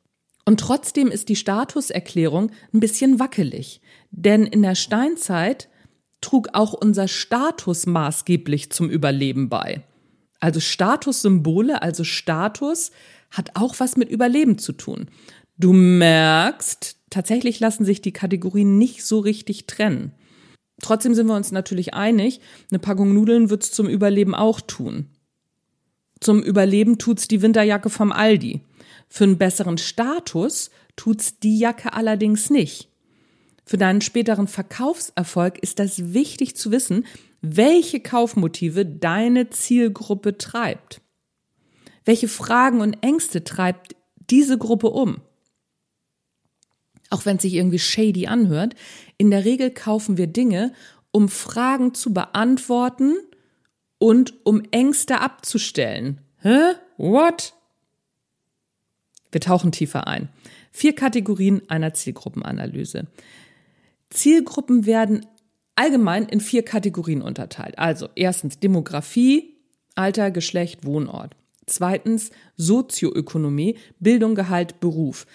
Und 0.46 0.60
trotzdem 0.60 1.10
ist 1.10 1.30
die 1.30 1.36
Statuserklärung 1.36 2.52
ein 2.72 2.80
bisschen 2.80 3.20
wackelig. 3.20 3.82
Denn 4.12 4.46
in 4.46 4.62
der 4.62 4.76
Steinzeit 4.76 5.70
trug 6.22 6.50
auch 6.54 6.74
unser 6.74 7.08
Status 7.08 7.88
maßgeblich 7.88 8.72
zum 8.72 8.90
Überleben 8.90 9.50
bei. 9.50 9.84
Also 10.40 10.60
Statussymbole, 10.60 11.82
also 11.82 12.04
Status, 12.04 12.92
hat 13.32 13.52
auch 13.56 13.76
was 13.80 13.98
mit 13.98 14.10
Überleben 14.10 14.58
zu 14.58 14.74
tun. 14.74 15.08
Du 15.58 15.74
merkst, 15.74 16.98
tatsächlich 17.10 17.60
lassen 17.60 17.86
sich 17.86 18.02
die 18.02 18.12
Kategorien 18.12 18.78
nicht 18.78 19.06
so 19.06 19.20
richtig 19.20 19.68
trennen. 19.68 20.12
Trotzdem 20.82 21.14
sind 21.14 21.28
wir 21.28 21.36
uns 21.36 21.52
natürlich 21.52 21.94
einig, 21.94 22.42
eine 22.70 22.80
Packung 22.80 23.14
Nudeln 23.14 23.50
wird's 23.50 23.72
zum 23.72 23.88
Überleben 23.88 24.36
auch 24.36 24.60
tun. 24.60 25.08
Zum 26.20 26.42
Überleben 26.42 26.98
tut's 26.98 27.28
die 27.28 27.42
Winterjacke 27.42 27.90
vom 27.90 28.12
Aldi. 28.12 28.62
Für 29.08 29.24
einen 29.26 29.38
besseren 29.38 29.78
Status 29.78 30.72
tut's 30.96 31.40
die 31.40 31.58
Jacke 31.58 31.94
allerdings 31.94 32.50
nicht. 32.50 32.90
Für 33.66 33.78
deinen 33.78 34.02
späteren 34.02 34.48
Verkaufserfolg 34.48 35.58
ist 35.60 35.80
das 35.80 36.14
wichtig 36.14 36.56
zu 36.56 36.72
wissen, 36.72 37.06
welche 37.42 38.00
Kaufmotive 38.00 38.86
deine 38.86 39.50
Zielgruppe 39.50 40.38
treibt. 40.38 41.02
Welche 42.06 42.28
Fragen 42.28 42.82
und 42.82 43.04
Ängste 43.04 43.44
treibt 43.44 43.96
diese 44.30 44.58
Gruppe 44.58 44.90
um? 44.90 45.22
Auch 47.10 47.26
wenn 47.26 47.38
es 47.38 47.44
sich 47.44 47.54
irgendwie 47.54 47.80
shady 47.80 48.28
anhört, 48.28 48.76
in 49.18 49.32
der 49.32 49.46
Regel 49.46 49.72
kaufen 49.72 50.18
wir 50.18 50.28
Dinge, 50.28 50.74
um 51.12 51.30
Fragen 51.30 51.94
zu 51.94 52.14
beantworten 52.14 53.16
und 53.98 54.34
um 54.44 54.64
Ängste 54.72 55.22
abzustellen. 55.22 56.22
Hä? 56.42 56.74
What? 56.98 57.54
Wir 59.32 59.42
tauchen 59.42 59.72
tiefer 59.72 60.08
ein. 60.08 60.30
Vier 60.72 60.94
Kategorien 60.94 61.62
einer 61.70 61.94
Zielgruppenanalyse. 61.94 63.08
Zielgruppen 64.10 64.86
werden 64.86 65.26
allgemein 65.76 66.26
in 66.26 66.40
vier 66.40 66.64
Kategorien 66.64 67.22
unterteilt. 67.22 67.78
Also 67.78 68.10
erstens 68.16 68.60
Demografie, 68.60 69.56
Alter, 69.96 70.32
Geschlecht, 70.32 70.86
Wohnort. 70.86 71.36
Zweitens 71.68 72.32
Sozioökonomie, 72.58 73.78
Bildung, 74.00 74.36
Gehalt, 74.36 74.80
Beruf. 74.80 75.26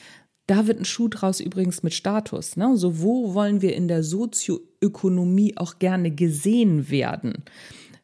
Da 0.47 0.67
wird 0.67 0.81
ein 0.81 0.85
Schuh 0.85 1.09
draus 1.09 1.41
übrigens 1.41 1.83
mit 1.83 1.95
Status. 1.95 2.57
Ne? 2.57 2.77
So, 2.77 3.01
wo 3.01 3.35
wollen 3.35 3.63
wir 3.63 3.75
in 3.75 3.89
der 3.89 4.03
Sozioökonomie 4.03 5.57
auch 5.57 5.79
gerne 5.79 6.11
gesehen 6.11 6.91
werden? 6.91 7.45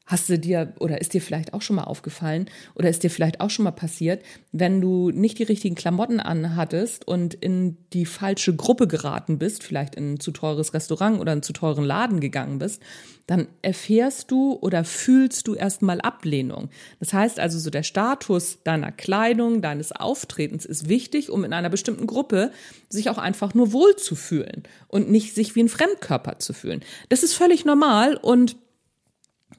Hast 0.07 0.29
du 0.29 0.38
dir 0.38 0.73
oder 0.79 1.01
ist 1.01 1.14
dir 1.14 1.21
vielleicht 1.21 1.53
auch 1.53 1.62
schon 1.62 1.77
mal 1.77 1.85
aufgefallen 1.85 2.49
oder 2.77 2.88
ist 2.88 3.03
dir 3.03 3.11
vielleicht 3.11 3.40
auch 3.40 3.51
schon 3.51 3.64
mal 3.64 3.73
passiert, 3.73 4.23
wenn 4.53 4.81
du 4.81 5.11
nicht 5.11 5.40
die 5.40 5.42
richtigen 5.42 5.75
Klamotten 5.75 6.21
anhattest 6.21 7.07
und 7.09 7.35
in 7.35 7.77
die 7.92 8.07
falsche 8.07 8.55
Gruppe 8.55 8.87
geraten 8.87 9.38
bist, 9.38 9.64
vielleicht 9.64 9.97
in 9.97 10.14
ein 10.14 10.21
zu 10.21 10.31
teures 10.31 10.75
Restaurant 10.75 11.21
oder 11.21 11.33
einen 11.33 11.42
zu 11.42 11.53
teuren 11.53 11.85
Laden 11.85 12.21
gegangen 12.21 12.61
bist, 12.61 12.81
dann 13.27 13.49
erfährst 13.62 14.31
du 14.31 14.53
oder 14.53 14.85
fühlst 14.85 15.49
du 15.49 15.55
erstmal 15.55 16.01
Ablehnung. 16.01 16.71
Das 17.01 17.12
heißt 17.12 17.40
also 17.40 17.59
so 17.59 17.71
der 17.71 17.83
Status 17.83 18.59
deiner 18.62 18.92
Kleidung, 18.92 19.61
deines 19.61 19.90
Auftretens 19.90 20.64
ist 20.64 20.88
wichtig, 20.88 21.31
um 21.31 21.42
in 21.42 21.53
einer 21.53 21.69
bestimmten 21.69 22.07
Gruppe 22.07 22.53
sich 22.88 23.11
auch 23.11 23.19
einfach 23.19 23.55
nur 23.55 23.73
wohl 23.73 23.97
zu 23.97 24.14
fühlen 24.14 24.62
und 24.87 25.11
nicht 25.11 25.35
sich 25.35 25.57
wie 25.57 25.64
ein 25.64 25.69
Fremdkörper 25.69 26.38
zu 26.38 26.53
fühlen. 26.53 26.85
Das 27.09 27.25
ist 27.25 27.35
völlig 27.35 27.64
normal 27.64 28.16
und 28.16 28.57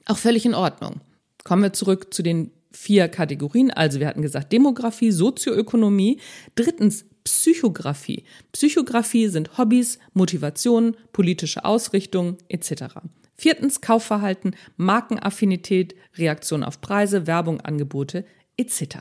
auch 0.05 0.17
völlig 0.17 0.45
in 0.45 0.53
Ordnung. 0.53 1.01
Kommen 1.43 1.63
wir 1.63 1.73
zurück 1.73 2.13
zu 2.13 2.23
den 2.23 2.51
vier 2.71 3.07
Kategorien. 3.07 3.71
Also 3.71 3.99
wir 3.99 4.07
hatten 4.07 4.21
gesagt 4.21 4.51
Demografie, 4.51 5.11
Sozioökonomie. 5.11 6.19
Drittens 6.55 7.05
Psychografie. 7.23 8.23
Psychografie 8.53 9.27
sind 9.27 9.57
Hobbys, 9.57 9.99
Motivationen, 10.13 10.95
politische 11.11 11.65
Ausrichtung 11.65 12.37
etc. 12.47 12.99
Viertens 13.35 13.81
Kaufverhalten, 13.81 14.55
Markenaffinität, 14.77 15.95
Reaktion 16.15 16.63
auf 16.63 16.79
Preise, 16.79 17.27
Werbung, 17.27 17.59
Angebote 17.59 18.25
etc. 18.55 18.95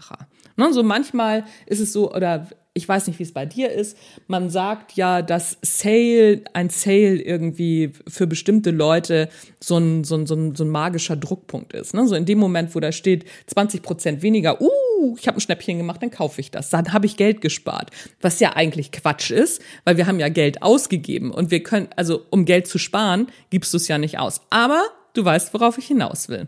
Ne, 0.57 0.73
so 0.73 0.83
manchmal 0.83 1.45
ist 1.67 1.81
es 1.81 1.93
so, 1.93 2.13
oder 2.13 2.49
ich 2.77 2.87
weiß 2.87 3.07
nicht, 3.07 3.19
wie 3.19 3.23
es 3.23 3.33
bei 3.33 3.47
dir 3.47 3.73
ist, 3.73 3.97
man 4.27 4.51
sagt 4.51 4.93
ja, 4.93 5.23
dass 5.23 5.57
Sale, 5.63 6.43
ein 6.53 6.69
Sale 6.69 7.23
irgendwie 7.23 7.91
für 8.07 8.27
bestimmte 8.27 8.71
Leute 8.71 9.31
so 9.61 9.79
ein, 9.79 10.05
so 10.05 10.15
ein, 10.15 10.27
so 10.27 10.35
ein, 10.35 10.55
so 10.55 10.63
ein 10.63 10.69
magischer 10.69 11.17
Druckpunkt 11.17 11.73
ist. 11.73 11.95
Ne? 11.95 12.07
So 12.07 12.15
in 12.15 12.27
dem 12.27 12.39
Moment, 12.39 12.75
wo 12.75 12.81
da 12.81 12.93
steht 12.93 13.25
20 13.47 13.81
Prozent 13.81 14.23
weniger, 14.23 14.61
uh, 14.61 15.17
ich 15.19 15.27
habe 15.27 15.39
ein 15.39 15.41
Schnäppchen 15.41 15.79
gemacht, 15.79 16.03
dann 16.03 16.11
kaufe 16.11 16.41
ich 16.41 16.51
das. 16.51 16.69
Dann 16.69 16.93
habe 16.93 17.07
ich 17.07 17.17
Geld 17.17 17.41
gespart. 17.41 17.91
Was 18.21 18.41
ja 18.41 18.55
eigentlich 18.55 18.93
Quatsch 18.93 19.31
ist, 19.31 19.63
weil 19.85 19.97
wir 19.97 20.07
haben 20.07 20.21
ja 20.21 20.29
Geld 20.29 20.61
ausgegeben 20.61 21.31
und 21.31 21.51
wir 21.51 21.63
können, 21.63 21.89
also 21.97 22.27
um 22.29 22.45
Geld 22.45 22.67
zu 22.67 22.77
sparen, 22.79 23.29
gibst 23.49 23.73
du 23.73 23.79
es 23.79 23.89
ja 23.89 23.97
nicht 23.97 24.19
aus. 24.19 24.43
Aber 24.51 24.85
du 25.15 25.25
weißt, 25.25 25.55
worauf 25.55 25.79
ich 25.79 25.87
hinaus 25.87 26.29
will. 26.29 26.47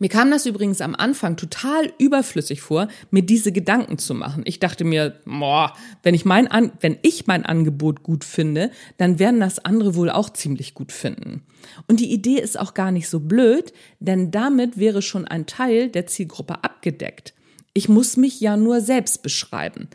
Mir 0.00 0.08
kam 0.08 0.30
das 0.30 0.46
übrigens 0.46 0.80
am 0.80 0.94
Anfang 0.94 1.36
total 1.36 1.92
überflüssig 1.98 2.62
vor, 2.62 2.88
mir 3.10 3.20
diese 3.20 3.52
Gedanken 3.52 3.98
zu 3.98 4.14
machen. 4.14 4.42
Ich 4.46 4.58
dachte 4.58 4.82
mir, 4.82 5.20
boah, 5.26 5.74
wenn 6.02 6.14
ich 6.14 6.24
mein, 6.24 6.48
An 6.48 6.72
wenn 6.80 6.96
ich 7.02 7.26
mein 7.26 7.44
Angebot 7.44 8.02
gut 8.02 8.24
finde, 8.24 8.70
dann 8.96 9.18
werden 9.18 9.40
das 9.40 9.62
andere 9.62 9.94
wohl 9.94 10.08
auch 10.08 10.30
ziemlich 10.30 10.72
gut 10.72 10.90
finden. 10.90 11.42
Und 11.86 12.00
die 12.00 12.12
Idee 12.12 12.40
ist 12.40 12.58
auch 12.58 12.72
gar 12.72 12.92
nicht 12.92 13.10
so 13.10 13.20
blöd, 13.20 13.74
denn 13.98 14.30
damit 14.30 14.78
wäre 14.78 15.02
schon 15.02 15.28
ein 15.28 15.44
Teil 15.44 15.90
der 15.90 16.06
Zielgruppe 16.06 16.64
abgedeckt. 16.64 17.34
Ich 17.74 17.90
muss 17.90 18.16
mich 18.16 18.40
ja 18.40 18.56
nur 18.56 18.80
selbst 18.80 19.22
beschreiben. 19.22 19.88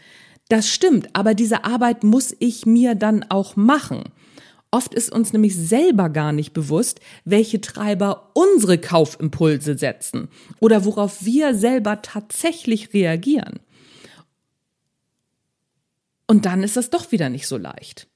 Das 0.49 0.69
stimmt, 0.69 1.09
aber 1.13 1.33
diese 1.33 1.65
Arbeit 1.65 2.03
muss 2.03 2.35
ich 2.37 2.67
mir 2.67 2.93
dann 2.93 3.25
auch 3.29 3.55
machen. 3.55 4.03
Oft 4.75 4.93
ist 4.93 5.09
uns 5.09 5.31
nämlich 5.31 5.55
selber 5.55 6.09
gar 6.09 6.33
nicht 6.33 6.51
bewusst, 6.51 6.99
welche 7.23 7.61
Treiber 7.61 8.31
unsere 8.33 8.77
Kaufimpulse 8.77 9.77
setzen 9.77 10.27
oder 10.59 10.83
worauf 10.83 11.23
wir 11.23 11.55
selber 11.55 12.01
tatsächlich 12.01 12.93
reagieren. 12.93 13.61
Und 16.27 16.45
dann 16.45 16.61
ist 16.61 16.75
das 16.75 16.89
doch 16.89 17.13
wieder 17.13 17.29
nicht 17.29 17.47
so 17.47 17.55
leicht. 17.55 18.09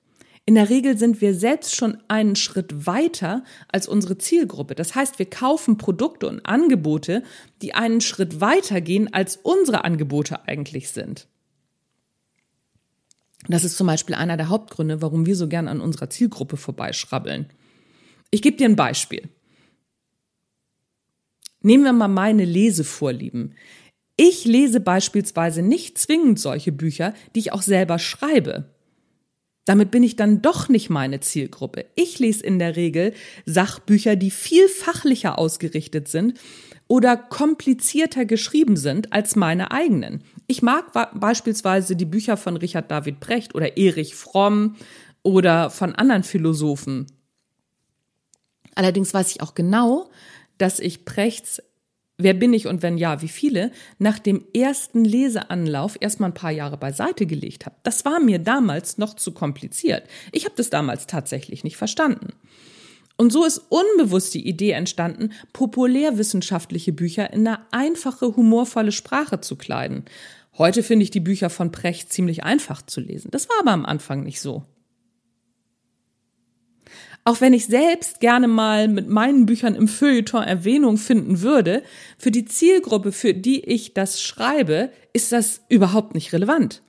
In 0.46 0.56
der 0.56 0.70
Regel 0.70 0.98
sind 0.98 1.22
wir 1.22 1.34
selbst 1.34 1.78
schon 1.78 1.98
einen 2.10 2.36
Schritt 2.36 2.86
weiter 2.86 3.46
als 3.70 3.88
unsere 3.88 4.18
Zielgruppe. 4.18 4.76
Das 4.76 4.96
heißt, 4.96 5.18
wir 5.18 5.30
kaufen 5.30 5.78
Produkte 5.78 6.28
und 6.28 6.46
Angebote, 6.46 7.24
die 7.62 7.74
einen 7.74 8.02
Schritt 8.02 8.42
weiter 8.42 8.82
gehen, 8.82 9.14
als 9.14 9.38
unsere 9.38 9.86
Angebote 9.86 10.46
eigentlich 10.46 10.90
sind. 10.90 11.30
Das 13.50 13.64
ist 13.64 13.78
zum 13.78 13.88
Beispiel 13.88 14.16
einer 14.16 14.38
der 14.38 14.50
Hauptgründe, 14.50 15.02
warum 15.02 15.26
wir 15.26 15.36
so 15.36 15.48
gern 15.48 15.68
an 15.68 15.82
unserer 15.82 16.10
Zielgruppe 16.10 16.56
vorbeischrabbeln. 16.56 17.48
Ich 18.30 18.44
gebe 18.44 18.58
dir 18.58 18.70
ein 18.70 18.76
Beispiel. 18.76 19.28
Nehmen 21.62 21.84
wir 21.84 21.94
mal 21.94 22.08
meine 22.08 22.46
Lesevorlieben. 22.46 23.56
Ich 24.16 24.46
lese 24.46 24.80
beispielsweise 24.80 25.64
nicht 25.64 25.98
zwingend 25.98 26.40
solche 26.40 26.72
Bücher, 26.72 27.14
die 27.34 27.40
ich 27.40 27.52
auch 27.52 27.64
selber 27.64 27.98
schreibe. 27.98 28.66
Damit 29.66 29.92
bin 29.92 30.04
ich 30.04 30.16
dann 30.16 30.42
doch 30.42 30.70
nicht 30.70 30.90
meine 30.90 31.20
Zielgruppe. 31.20 31.86
Ich 31.96 32.20
lese 32.20 32.46
in 32.46 32.60
der 32.60 32.76
Regel 32.76 33.14
Sachbücher, 33.46 34.16
die 34.16 34.32
viel 34.32 34.68
fachlicher 34.68 35.40
ausgerichtet 35.40 36.08
sind 36.08 36.40
oder 36.88 37.18
komplizierter 37.18 38.26
geschrieben 38.26 38.78
sind 38.78 39.12
als 39.12 39.36
meine 39.36 39.72
eigenen. 39.72 40.24
Ich 40.52 40.64
mag 40.64 40.92
beispielsweise 41.20 41.96
die 41.96 42.06
Bücher 42.06 42.36
von 42.36 42.58
Richard 42.58 42.90
David 42.90 43.20
Brecht 43.20 43.54
oder 43.54 43.78
Erich 43.78 44.16
Fromm 44.16 44.78
oder 45.22 45.70
von 45.70 45.94
anderen 45.94 46.24
Philosophen. 46.24 47.06
Allerdings 48.74 49.14
weiß 49.14 49.30
ich 49.30 49.44
auch 49.44 49.54
genau, 49.54 50.10
dass 50.58 50.80
ich 50.80 51.06
Brechts 51.06 51.62
Wer 52.22 52.34
bin 52.34 52.52
ich 52.52 52.68
und 52.68 52.82
wenn 52.82 52.98
ja, 52.98 53.22
wie 53.22 53.30
viele, 53.30 53.72
nach 53.98 54.20
dem 54.20 54.44
ersten 54.54 55.06
Leseanlauf 55.06 55.98
erstmal 56.02 56.32
ein 56.32 56.34
paar 56.34 56.52
Jahre 56.52 56.76
beiseite 56.76 57.26
gelegt 57.26 57.66
habe. 57.66 57.78
Das 57.84 58.04
war 58.04 58.20
mir 58.20 58.40
damals 58.40 58.98
noch 58.98 59.14
zu 59.14 59.32
kompliziert. 59.32 60.04
Ich 60.34 60.44
habe 60.44 60.56
das 60.58 60.70
damals 60.70 61.08
tatsächlich 61.08 61.64
nicht 61.64 61.78
verstanden. 61.78 62.34
Und 63.16 63.34
so 63.34 63.44
ist 63.44 63.62
unbewusst 63.70 64.34
die 64.34 64.48
Idee 64.48 64.72
entstanden, 64.72 65.34
populärwissenschaftliche 65.52 66.94
Bücher 66.94 67.34
in 67.34 67.46
eine 67.46 67.60
einfache, 67.72 68.36
humorvolle 68.36 68.94
Sprache 68.94 69.42
zu 69.42 69.58
kleiden. 69.58 70.06
Heute 70.60 70.84
finde 70.84 71.04
ich 71.04 71.10
die 71.10 71.22
Bücher 71.22 71.50
von 71.50 71.72
Precht 71.72 72.12
ziemlich 72.12 72.44
einfach 72.44 72.82
zu 72.82 73.00
lesen. 73.00 73.32
Das 73.32 73.48
war 73.48 73.56
aber 73.62 73.72
am 73.72 73.86
Anfang 73.86 74.24
nicht 74.24 74.42
so. 74.42 74.66
Auch 77.24 77.40
wenn 77.40 77.54
ich 77.54 77.66
selbst 77.66 78.20
gerne 78.20 78.50
mal 78.50 78.90
mit 78.90 79.08
meinen 79.08 79.46
Büchern 79.46 79.74
im 79.74 79.88
Feuilleton 79.88 80.44
Erwähnung 80.44 80.98
finden 80.98 81.42
würde, 81.42 81.82
für 82.18 82.32
die 82.32 82.44
Zielgruppe, 82.44 83.14
für 83.14 83.34
die 83.34 83.64
ich 83.64 83.94
das 83.94 84.22
schreibe, 84.22 84.92
ist 85.14 85.32
das 85.32 85.62
überhaupt 85.70 86.14
nicht 86.14 86.34
relevant. 86.34 86.82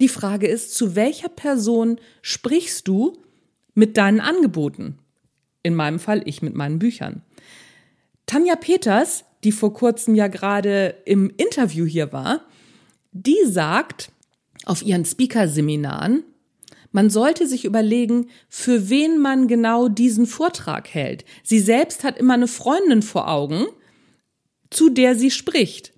Die 0.00 0.08
Frage 0.08 0.46
ist, 0.46 0.74
zu 0.74 0.96
welcher 0.96 1.28
Person 1.28 2.00
sprichst 2.22 2.88
du 2.88 3.18
mit 3.74 3.98
deinen 3.98 4.20
Angeboten? 4.20 4.98
In 5.62 5.74
meinem 5.74 5.98
Fall 5.98 6.22
ich 6.24 6.40
mit 6.40 6.54
meinen 6.54 6.78
Büchern. 6.78 7.22
Tanja 8.24 8.56
Peters, 8.56 9.24
die 9.44 9.52
vor 9.52 9.74
kurzem 9.74 10.14
ja 10.14 10.28
gerade 10.28 10.96
im 11.04 11.30
Interview 11.36 11.84
hier 11.84 12.12
war, 12.12 12.46
die 13.14 13.46
sagt 13.46 14.10
auf 14.66 14.82
ihren 14.82 15.04
Speaker-Seminaren, 15.04 16.24
man 16.90 17.10
sollte 17.10 17.48
sich 17.48 17.64
überlegen, 17.64 18.28
für 18.48 18.88
wen 18.88 19.18
man 19.18 19.48
genau 19.48 19.88
diesen 19.88 20.26
Vortrag 20.26 20.88
hält. 20.92 21.24
Sie 21.42 21.58
selbst 21.58 22.04
hat 22.04 22.18
immer 22.18 22.34
eine 22.34 22.46
Freundin 22.46 23.02
vor 23.02 23.28
Augen, 23.28 23.66
zu 24.70 24.90
der 24.90 25.16
sie 25.16 25.30
spricht. 25.30 25.92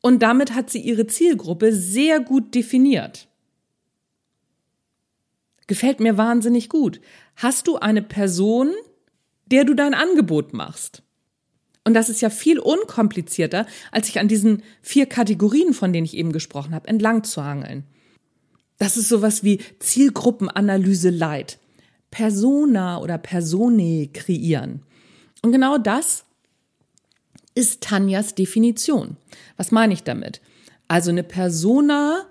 Und 0.00 0.22
damit 0.22 0.54
hat 0.54 0.70
sie 0.70 0.80
ihre 0.80 1.06
Zielgruppe 1.06 1.72
sehr 1.72 2.18
gut 2.18 2.54
definiert. 2.54 3.28
Gefällt 5.68 6.00
mir 6.00 6.16
wahnsinnig 6.16 6.68
gut. 6.68 7.00
Hast 7.36 7.68
du 7.68 7.76
eine 7.76 8.02
Person, 8.02 8.72
der 9.46 9.64
du 9.64 9.74
dein 9.74 9.94
Angebot 9.94 10.52
machst. 10.52 11.02
Und 11.84 11.94
das 11.94 12.08
ist 12.08 12.20
ja 12.20 12.30
viel 12.30 12.58
unkomplizierter, 12.58 13.66
als 13.90 14.06
sich 14.06 14.20
an 14.20 14.28
diesen 14.28 14.62
vier 14.82 15.06
Kategorien, 15.06 15.74
von 15.74 15.92
denen 15.92 16.04
ich 16.04 16.16
eben 16.16 16.32
gesprochen 16.32 16.74
habe, 16.74 16.88
entlang 16.88 17.24
zu 17.24 17.44
hangeln. 17.44 17.84
Das 18.78 18.96
ist 18.96 19.08
sowas 19.08 19.42
wie 19.42 19.60
Zielgruppenanalyse 19.80 21.10
Light. 21.10 21.58
Persona 22.10 22.98
oder 22.98 23.18
Persone 23.18 24.08
kreieren. 24.12 24.82
Und 25.42 25.52
genau 25.52 25.78
das 25.78 26.24
ist 27.54 27.80
Tanjas 27.80 28.34
Definition. 28.34 29.16
Was 29.56 29.72
meine 29.72 29.94
ich 29.94 30.02
damit? 30.02 30.40
Also 30.88 31.10
eine 31.10 31.24
Persona 31.24 32.26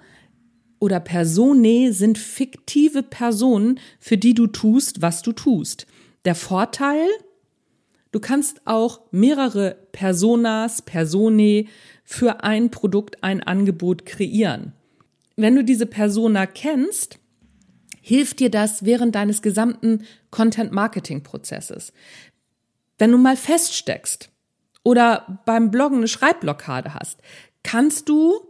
oder 0.80 1.00
Persone 1.00 1.94
sind 1.94 2.18
fiktive 2.18 3.04
Personen, 3.04 3.80
für 4.00 4.18
die 4.18 4.34
du 4.34 4.48
tust, 4.48 5.02
was 5.02 5.22
du 5.22 5.32
tust. 5.32 5.88
Der 6.26 6.36
Vorteil, 6.36 7.08
du 8.12 8.20
kannst 8.20 8.62
auch 8.66 9.02
mehrere 9.12 9.78
Personas, 9.92 10.82
Persone 10.82 11.66
für 12.04 12.44
ein 12.44 12.72
Produkt, 12.72 13.24
ein 13.24 13.42
Angebot 13.42 14.06
kreieren. 14.06 14.74
Wenn 15.36 15.56
du 15.56 15.64
diese 15.64 15.86
Persona 15.86 16.46
kennst, 16.46 17.20
hilft 18.02 18.40
dir 18.40 18.50
das 18.50 18.84
während 18.84 19.16
deines 19.16 19.42
gesamten 19.42 20.06
Content-Marketing-Prozesses. 20.32 21.94
Wenn 22.98 23.12
du 23.12 23.18
mal 23.18 23.38
feststeckst 23.38 24.30
oder 24.84 25.42
beim 25.46 25.72
Bloggen 25.72 26.00
eine 26.00 26.08
Schreibblockade 26.08 26.94
hast, 26.94 27.20
kannst 27.64 28.10
du 28.10 28.42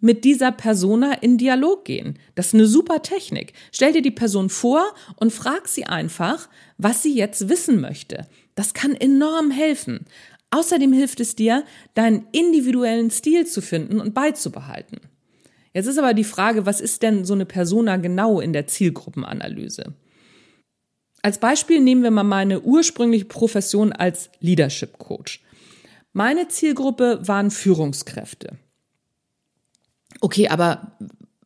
mit 0.00 0.24
dieser 0.24 0.52
Persona 0.52 1.12
in 1.14 1.36
Dialog 1.36 1.84
gehen. 1.84 2.18
Das 2.34 2.48
ist 2.48 2.54
eine 2.54 2.66
super 2.66 3.02
Technik. 3.02 3.52
Stell 3.70 3.92
dir 3.92 4.02
die 4.02 4.10
Person 4.10 4.48
vor 4.48 4.82
und 5.16 5.32
frag 5.32 5.68
sie 5.68 5.84
einfach, 5.84 6.48
was 6.78 7.02
sie 7.02 7.14
jetzt 7.14 7.48
wissen 7.48 7.80
möchte. 7.80 8.26
Das 8.54 8.74
kann 8.74 8.94
enorm 8.94 9.50
helfen. 9.50 10.06
Außerdem 10.50 10.92
hilft 10.92 11.20
es 11.20 11.36
dir, 11.36 11.64
deinen 11.94 12.26
individuellen 12.32 13.10
Stil 13.10 13.46
zu 13.46 13.62
finden 13.62 14.00
und 14.00 14.14
beizubehalten. 14.14 14.98
Jetzt 15.72 15.86
ist 15.86 15.98
aber 15.98 16.14
die 16.14 16.24
Frage, 16.24 16.66
was 16.66 16.80
ist 16.80 17.02
denn 17.02 17.24
so 17.24 17.34
eine 17.34 17.46
Persona 17.46 17.96
genau 17.96 18.40
in 18.40 18.52
der 18.52 18.66
Zielgruppenanalyse? 18.66 19.94
Als 21.22 21.38
Beispiel 21.38 21.80
nehmen 21.80 22.02
wir 22.02 22.10
mal 22.10 22.24
meine 22.24 22.60
ursprüngliche 22.62 23.26
Profession 23.26 23.92
als 23.92 24.30
Leadership 24.40 24.98
Coach. 24.98 25.42
Meine 26.12 26.48
Zielgruppe 26.48 27.20
waren 27.22 27.50
Führungskräfte. 27.50 28.58
Okay, 30.20 30.48
aber 30.48 30.96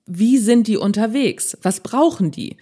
wie 0.06 0.38
sind 0.38 0.68
die 0.68 0.76
unterwegs? 0.76 1.58
Was 1.62 1.80
brauchen 1.80 2.30
die? 2.30 2.56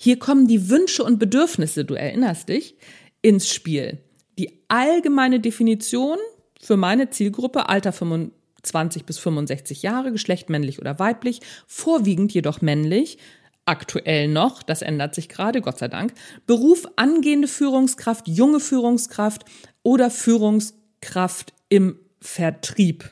Hier 0.00 0.18
kommen 0.20 0.46
die 0.46 0.70
Wünsche 0.70 1.02
und 1.02 1.18
Bedürfnisse, 1.18 1.84
du 1.84 1.94
erinnerst 1.94 2.48
dich, 2.48 2.76
ins 3.20 3.52
Spiel. 3.52 3.98
Die 4.38 4.62
allgemeine 4.68 5.40
Definition 5.40 6.18
für 6.60 6.76
meine 6.76 7.10
Zielgruppe, 7.10 7.68
Alter 7.68 7.92
25 7.92 9.04
bis 9.04 9.18
65 9.18 9.82
Jahre, 9.82 10.12
Geschlecht 10.12 10.50
männlich 10.50 10.78
oder 10.78 11.00
weiblich, 11.00 11.40
vorwiegend 11.66 12.32
jedoch 12.32 12.60
männlich, 12.60 13.18
aktuell 13.64 14.28
noch, 14.28 14.62
das 14.62 14.82
ändert 14.82 15.16
sich 15.16 15.28
gerade, 15.28 15.60
Gott 15.60 15.78
sei 15.78 15.88
Dank, 15.88 16.14
Beruf 16.46 16.86
angehende 16.94 17.48
Führungskraft, 17.48 18.28
junge 18.28 18.60
Führungskraft 18.60 19.44
oder 19.82 20.12
Führungskraft 20.12 21.52
im 21.68 21.98
Vertrieb. 22.20 23.10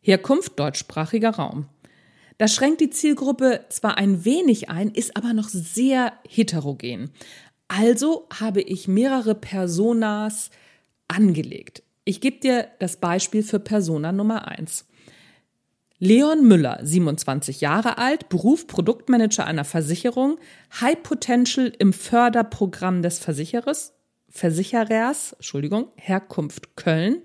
Herkunft 0.00 0.60
deutschsprachiger 0.60 1.30
Raum. 1.30 1.66
Das 2.38 2.54
schränkt 2.54 2.80
die 2.80 2.90
Zielgruppe 2.90 3.64
zwar 3.70 3.96
ein 3.96 4.24
wenig 4.24 4.68
ein, 4.68 4.90
ist 4.90 5.16
aber 5.16 5.32
noch 5.32 5.48
sehr 5.48 6.12
heterogen. 6.28 7.10
Also 7.68 8.28
habe 8.38 8.60
ich 8.60 8.88
mehrere 8.88 9.34
Personas 9.34 10.50
angelegt. 11.08 11.82
Ich 12.04 12.20
gebe 12.20 12.38
dir 12.38 12.68
das 12.78 12.98
Beispiel 12.98 13.42
für 13.42 13.58
Persona 13.58 14.12
Nummer 14.12 14.46
eins. 14.48 14.86
Leon 15.98 16.46
Müller, 16.46 16.78
27 16.82 17.62
Jahre 17.62 17.96
alt, 17.96 18.28
Beruf 18.28 18.66
Produktmanager 18.66 19.46
einer 19.46 19.64
Versicherung, 19.64 20.38
High 20.80 21.02
Potential 21.02 21.72
im 21.78 21.94
Förderprogramm 21.94 23.00
des 23.00 23.18
Versicherers, 23.18 23.94
Versicherers, 24.28 25.32
Entschuldigung, 25.32 25.88
Herkunft 25.96 26.76
Köln. 26.76 27.22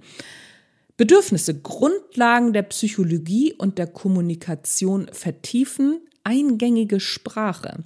Bedürfnisse, 1.01 1.59
Grundlagen 1.59 2.53
der 2.53 2.61
Psychologie 2.61 3.53
und 3.53 3.79
der 3.79 3.87
Kommunikation 3.87 5.07
vertiefen, 5.11 5.99
eingängige 6.23 6.99
Sprache. 6.99 7.85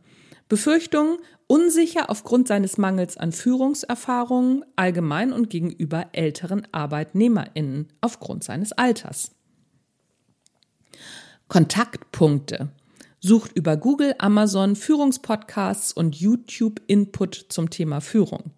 Befürchtungen, 0.49 1.19
unsicher 1.47 2.09
aufgrund 2.09 2.49
seines 2.49 2.77
Mangels 2.77 3.15
an 3.15 3.31
Führungserfahrungen 3.31 4.65
allgemein 4.75 5.31
und 5.31 5.49
gegenüber 5.49 6.07
älteren 6.11 6.67
Arbeitnehmerinnen 6.73 7.87
aufgrund 8.01 8.43
seines 8.43 8.73
Alters. 8.73 9.31
Kontaktpunkte. 11.47 12.67
Sucht 13.21 13.53
über 13.53 13.77
Google, 13.77 14.15
Amazon 14.17 14.75
Führungspodcasts 14.75 15.93
und 15.93 16.17
YouTube 16.17 16.81
Input 16.87 17.45
zum 17.47 17.69
Thema 17.69 18.01
Führung. 18.01 18.51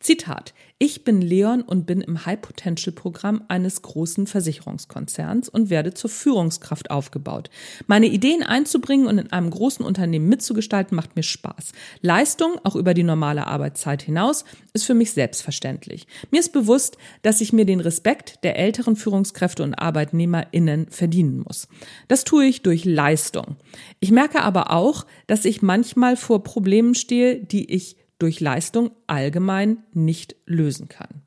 Zitat. 0.00 0.54
Ich 0.78 1.04
bin 1.04 1.20
Leon 1.20 1.60
und 1.60 1.84
bin 1.84 2.00
im 2.00 2.24
High 2.24 2.40
Potential 2.40 2.94
Programm 2.94 3.44
eines 3.48 3.82
großen 3.82 4.26
Versicherungskonzerns 4.26 5.50
und 5.50 5.68
werde 5.68 5.92
zur 5.92 6.08
Führungskraft 6.08 6.90
aufgebaut. 6.90 7.50
Meine 7.86 8.06
Ideen 8.06 8.42
einzubringen 8.42 9.06
und 9.06 9.18
in 9.18 9.30
einem 9.30 9.50
großen 9.50 9.84
Unternehmen 9.84 10.30
mitzugestalten 10.30 10.96
macht 10.96 11.16
mir 11.16 11.22
Spaß. 11.22 11.72
Leistung, 12.00 12.52
auch 12.64 12.76
über 12.76 12.94
die 12.94 13.02
normale 13.02 13.46
Arbeitszeit 13.46 14.00
hinaus, 14.00 14.46
ist 14.72 14.86
für 14.86 14.94
mich 14.94 15.12
selbstverständlich. 15.12 16.06
Mir 16.30 16.40
ist 16.40 16.54
bewusst, 16.54 16.96
dass 17.20 17.42
ich 17.42 17.52
mir 17.52 17.66
den 17.66 17.80
Respekt 17.80 18.42
der 18.42 18.58
älteren 18.58 18.96
Führungskräfte 18.96 19.62
und 19.62 19.74
ArbeitnehmerInnen 19.74 20.88
verdienen 20.88 21.44
muss. 21.46 21.68
Das 22.08 22.24
tue 22.24 22.46
ich 22.46 22.62
durch 22.62 22.86
Leistung. 22.86 23.56
Ich 24.00 24.12
merke 24.12 24.40
aber 24.40 24.70
auch, 24.70 25.04
dass 25.26 25.44
ich 25.44 25.60
manchmal 25.60 26.16
vor 26.16 26.42
Problemen 26.42 26.94
stehe, 26.94 27.36
die 27.36 27.70
ich 27.70 27.96
durch 28.20 28.38
Leistung 28.40 28.92
allgemein 29.06 29.82
nicht 29.92 30.36
lösen 30.46 30.88
kann. 30.88 31.22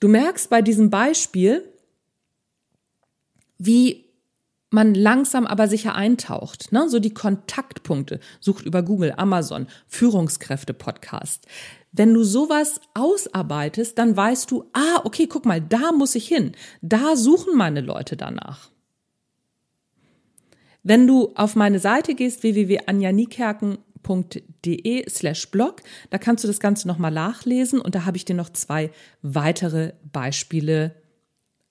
Du 0.00 0.08
merkst 0.08 0.48
bei 0.48 0.62
diesem 0.62 0.90
Beispiel, 0.90 1.68
wie 3.58 4.04
man 4.70 4.94
langsam 4.94 5.46
aber 5.46 5.68
sicher 5.68 5.94
eintaucht. 5.94 6.72
Ne? 6.72 6.88
So 6.88 6.98
die 6.98 7.14
Kontaktpunkte. 7.14 8.18
Sucht 8.40 8.66
über 8.66 8.82
Google, 8.82 9.14
Amazon, 9.16 9.68
Führungskräfte-Podcast. 9.86 11.46
Wenn 11.92 12.12
du 12.12 12.24
sowas 12.24 12.80
ausarbeitest, 12.94 13.96
dann 13.96 14.16
weißt 14.16 14.50
du, 14.50 14.64
ah, 14.72 15.00
okay, 15.04 15.28
guck 15.28 15.46
mal, 15.46 15.60
da 15.60 15.92
muss 15.92 16.16
ich 16.16 16.26
hin. 16.26 16.52
Da 16.82 17.14
suchen 17.14 17.56
meine 17.56 17.80
Leute 17.80 18.16
danach. 18.16 18.70
Wenn 20.82 21.06
du 21.06 21.32
auf 21.36 21.54
meine 21.54 21.78
Seite 21.78 22.14
gehst, 22.14 22.42
www.anjanikerken 22.42 23.78
www.de 24.04 25.08
slash 25.08 25.50
blog. 25.50 25.82
Da 26.10 26.18
kannst 26.18 26.44
du 26.44 26.48
das 26.48 26.60
Ganze 26.60 26.88
nochmal 26.88 27.10
nachlesen 27.10 27.80
und 27.80 27.94
da 27.94 28.04
habe 28.04 28.16
ich 28.16 28.24
dir 28.24 28.34
noch 28.34 28.50
zwei 28.50 28.90
weitere 29.22 29.92
Beispiele 30.12 30.94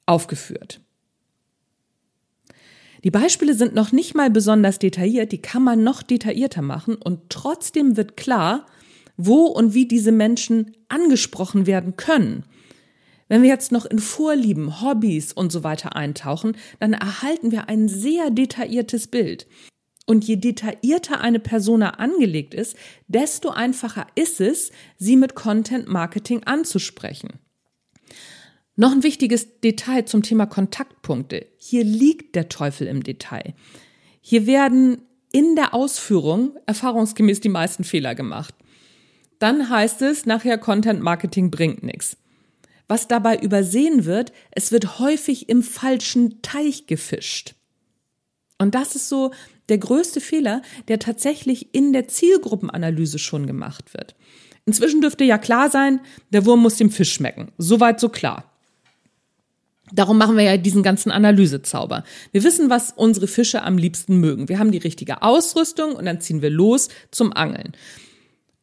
aufgeführt. 0.06 0.82
Die 3.04 3.12
Beispiele 3.12 3.54
sind 3.54 3.76
noch 3.76 3.92
nicht 3.92 4.16
mal 4.16 4.30
besonders 4.30 4.80
detailliert, 4.80 5.34
die 5.34 5.42
kann 5.42 5.64
man 5.64 5.84
noch 5.84 6.04
detaillierter 6.04 6.62
machen 6.62 6.96
und 6.96 7.30
trotzdem 7.30 7.98
wird 7.98 8.16
klar, 8.16 8.66
wo 9.18 9.46
und 9.46 9.74
wie 9.74 9.88
diese 9.88 10.14
Menschen 10.14 10.72
angesprochen 10.88 11.68
werden 11.68 11.98
können. 11.98 12.46
Wenn 13.28 13.42
wir 13.42 13.50
jetzt 13.50 13.72
noch 13.72 13.86
in 13.86 14.00
Vorlieben, 14.00 14.82
Hobbys 14.82 15.34
und 15.34 15.52
so 15.52 15.64
weiter 15.64 15.96
eintauchen, 15.96 16.56
dann 16.80 16.94
erhalten 16.94 17.52
wir 17.52 17.68
ein 17.68 17.88
sehr 17.88 18.30
detailliertes 18.30 19.08
Bild. 19.08 19.48
Und 20.06 20.26
je 20.26 20.36
detaillierter 20.36 21.22
eine 21.22 21.40
Persona 21.40 21.92
angelegt 21.92 22.54
ist, 22.54 22.76
desto 23.08 23.50
einfacher 23.50 24.08
ist 24.16 24.42
es, 24.42 24.72
sie 24.98 25.16
mit 25.16 25.34
Content 25.34 25.88
Marketing 25.88 26.44
anzusprechen. 26.44 27.40
Noch 28.76 28.92
ein 28.92 29.04
wichtiges 29.04 29.62
Detail 29.62 30.06
zum 30.06 30.24
Thema 30.24 30.46
Kontaktpunkte. 30.46 31.46
Hier 31.58 31.84
liegt 31.84 32.36
der 32.36 32.50
Teufel 32.50 32.88
im 32.88 33.04
Detail. 33.04 33.54
Hier 34.20 34.48
werden 34.48 35.04
in 35.32 35.56
der 35.56 35.74
Ausführung 35.74 36.58
erfahrungsgemäß 36.66 37.40
die 37.40 37.50
meisten 37.50 37.84
Fehler 37.84 38.16
gemacht. 38.16 38.56
Dann 39.40 39.70
heißt 39.70 40.02
es, 40.02 40.26
nachher 40.26 40.58
Content 40.58 41.02
Marketing 41.02 41.52
bringt 41.52 41.84
nichts. 41.84 42.18
Was 42.88 43.08
dabei 43.08 43.38
übersehen 43.38 44.06
wird, 44.06 44.34
es 44.52 44.72
wird 44.72 45.00
häufig 45.00 45.50
im 45.50 45.64
falschen 45.64 46.42
Teich 46.42 46.88
gefischt. 46.88 47.56
Und 48.58 48.76
das 48.76 48.96
ist 48.96 49.10
so 49.10 49.32
der 49.70 49.78
größte 49.78 50.22
Fehler, 50.22 50.62
der 50.88 51.00
tatsächlich 51.00 51.74
in 51.74 51.94
der 51.94 52.08
Zielgruppenanalyse 52.08 53.20
schon 53.20 53.48
gemacht 53.48 53.94
wird. 53.94 54.16
Inzwischen 54.66 55.02
dürfte 55.02 55.24
ja 55.24 55.38
klar 55.38 55.70
sein, 55.70 56.00
der 56.32 56.46
Wurm 56.46 56.62
muss 56.62 56.78
dem 56.78 56.90
Fisch 56.90 57.14
schmecken. 57.14 57.52
Soweit 57.58 58.00
so 58.00 58.10
klar. 58.10 58.50
Darum 59.92 60.18
machen 60.18 60.38
wir 60.38 60.44
ja 60.44 60.58
diesen 60.58 60.82
ganzen 60.82 61.12
Analysezauber. 61.12 62.04
Wir 62.32 62.44
wissen, 62.44 62.70
was 62.70 62.94
unsere 62.96 63.28
Fische 63.28 63.64
am 63.64 63.78
liebsten 63.78 64.18
mögen. 64.18 64.50
Wir 64.50 64.60
haben 64.60 64.72
die 64.72 64.78
richtige 64.78 65.22
Ausrüstung 65.22 65.96
und 65.96 66.06
dann 66.06 66.22
ziehen 66.22 66.42
wir 66.42 66.50
los 66.50 66.90
zum 67.12 67.34
Angeln. 67.34 67.74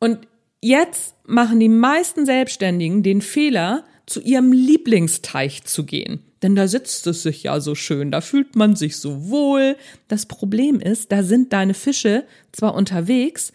Und 0.01 0.27
jetzt 0.63 1.15
machen 1.27 1.61
die 1.61 1.69
meisten 1.69 2.27
Selbstständigen 2.27 3.03
den 3.03 3.21
Fehler, 3.21 3.85
zu 4.07 4.21
ihrem 4.21 4.51
Lieblingsteich 4.51 5.65
zu 5.65 5.85
gehen. 5.85 6.21
Denn 6.43 6.55
da 6.55 6.69
sitzt 6.69 7.07
es 7.07 7.23
sich 7.23 7.43
ja 7.43 7.61
so 7.61 7.75
schön, 7.75 8.11
da 8.11 8.21
fühlt 8.21 8.57
man 8.57 8.75
sich 8.75 8.97
so 8.97 9.29
wohl. 9.29 9.77
Das 10.09 10.27
Problem 10.27 10.81
ist, 10.81 11.13
da 11.13 11.23
sind 11.23 11.53
deine 11.53 11.75
Fische 11.75 12.25
zwar 12.53 12.75
unterwegs, 12.75 13.53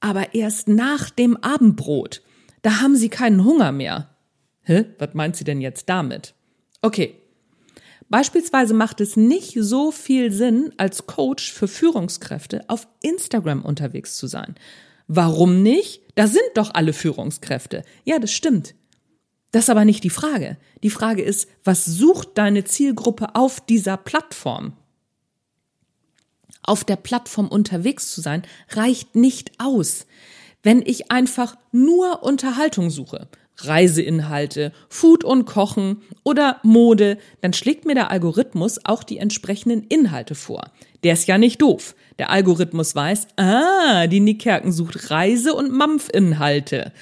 aber 0.00 0.34
erst 0.34 0.68
nach 0.68 1.10
dem 1.10 1.36
Abendbrot. 1.36 2.22
Da 2.62 2.80
haben 2.80 2.96
sie 2.96 3.08
keinen 3.08 3.44
Hunger 3.44 3.72
mehr. 3.72 4.10
Hä? 4.62 4.86
Was 4.98 5.14
meint 5.14 5.36
sie 5.36 5.44
denn 5.44 5.60
jetzt 5.60 5.88
damit? 5.88 6.34
Okay. 6.80 7.16
Beispielsweise 8.08 8.74
macht 8.74 9.00
es 9.00 9.16
nicht 9.16 9.56
so 9.58 9.90
viel 9.90 10.32
Sinn, 10.32 10.72
als 10.76 11.06
Coach 11.06 11.52
für 11.52 11.66
Führungskräfte 11.66 12.62
auf 12.68 12.86
Instagram 13.00 13.64
unterwegs 13.64 14.16
zu 14.16 14.26
sein. 14.26 14.54
Warum 15.08 15.62
nicht? 15.62 16.02
Da 16.14 16.26
sind 16.26 16.42
doch 16.54 16.74
alle 16.74 16.92
Führungskräfte. 16.92 17.82
Ja, 18.04 18.18
das 18.18 18.32
stimmt. 18.32 18.74
Das 19.52 19.64
ist 19.64 19.70
aber 19.70 19.84
nicht 19.84 20.02
die 20.02 20.10
Frage. 20.10 20.56
Die 20.82 20.90
Frage 20.90 21.22
ist, 21.22 21.48
was 21.62 21.84
sucht 21.84 22.30
deine 22.34 22.64
Zielgruppe 22.64 23.34
auf 23.34 23.60
dieser 23.60 23.96
Plattform? 23.96 24.72
Auf 26.62 26.84
der 26.84 26.96
Plattform 26.96 27.48
unterwegs 27.48 28.12
zu 28.12 28.20
sein, 28.20 28.42
reicht 28.70 29.14
nicht 29.14 29.52
aus. 29.58 30.06
Wenn 30.62 30.82
ich 30.84 31.10
einfach 31.10 31.56
nur 31.70 32.22
Unterhaltung 32.22 32.88
suche, 32.88 33.28
Reiseinhalte, 33.58 34.72
Food 34.88 35.24
und 35.24 35.44
Kochen 35.44 36.02
oder 36.24 36.58
Mode, 36.62 37.18
dann 37.40 37.52
schlägt 37.52 37.84
mir 37.84 37.94
der 37.94 38.10
Algorithmus 38.10 38.80
auch 38.84 39.02
die 39.02 39.18
entsprechenden 39.18 39.82
Inhalte 39.82 40.34
vor. 40.34 40.70
Der 41.04 41.12
ist 41.14 41.28
ja 41.28 41.36
nicht 41.36 41.60
doof. 41.60 41.94
Der 42.18 42.30
Algorithmus 42.30 42.94
weiß, 42.94 43.26
ah, 43.36 44.06
die 44.06 44.20
Nickerken 44.20 44.72
sucht 44.72 45.10
Reise- 45.10 45.54
und 45.54 45.72
Mampfinhalte. 45.72 46.92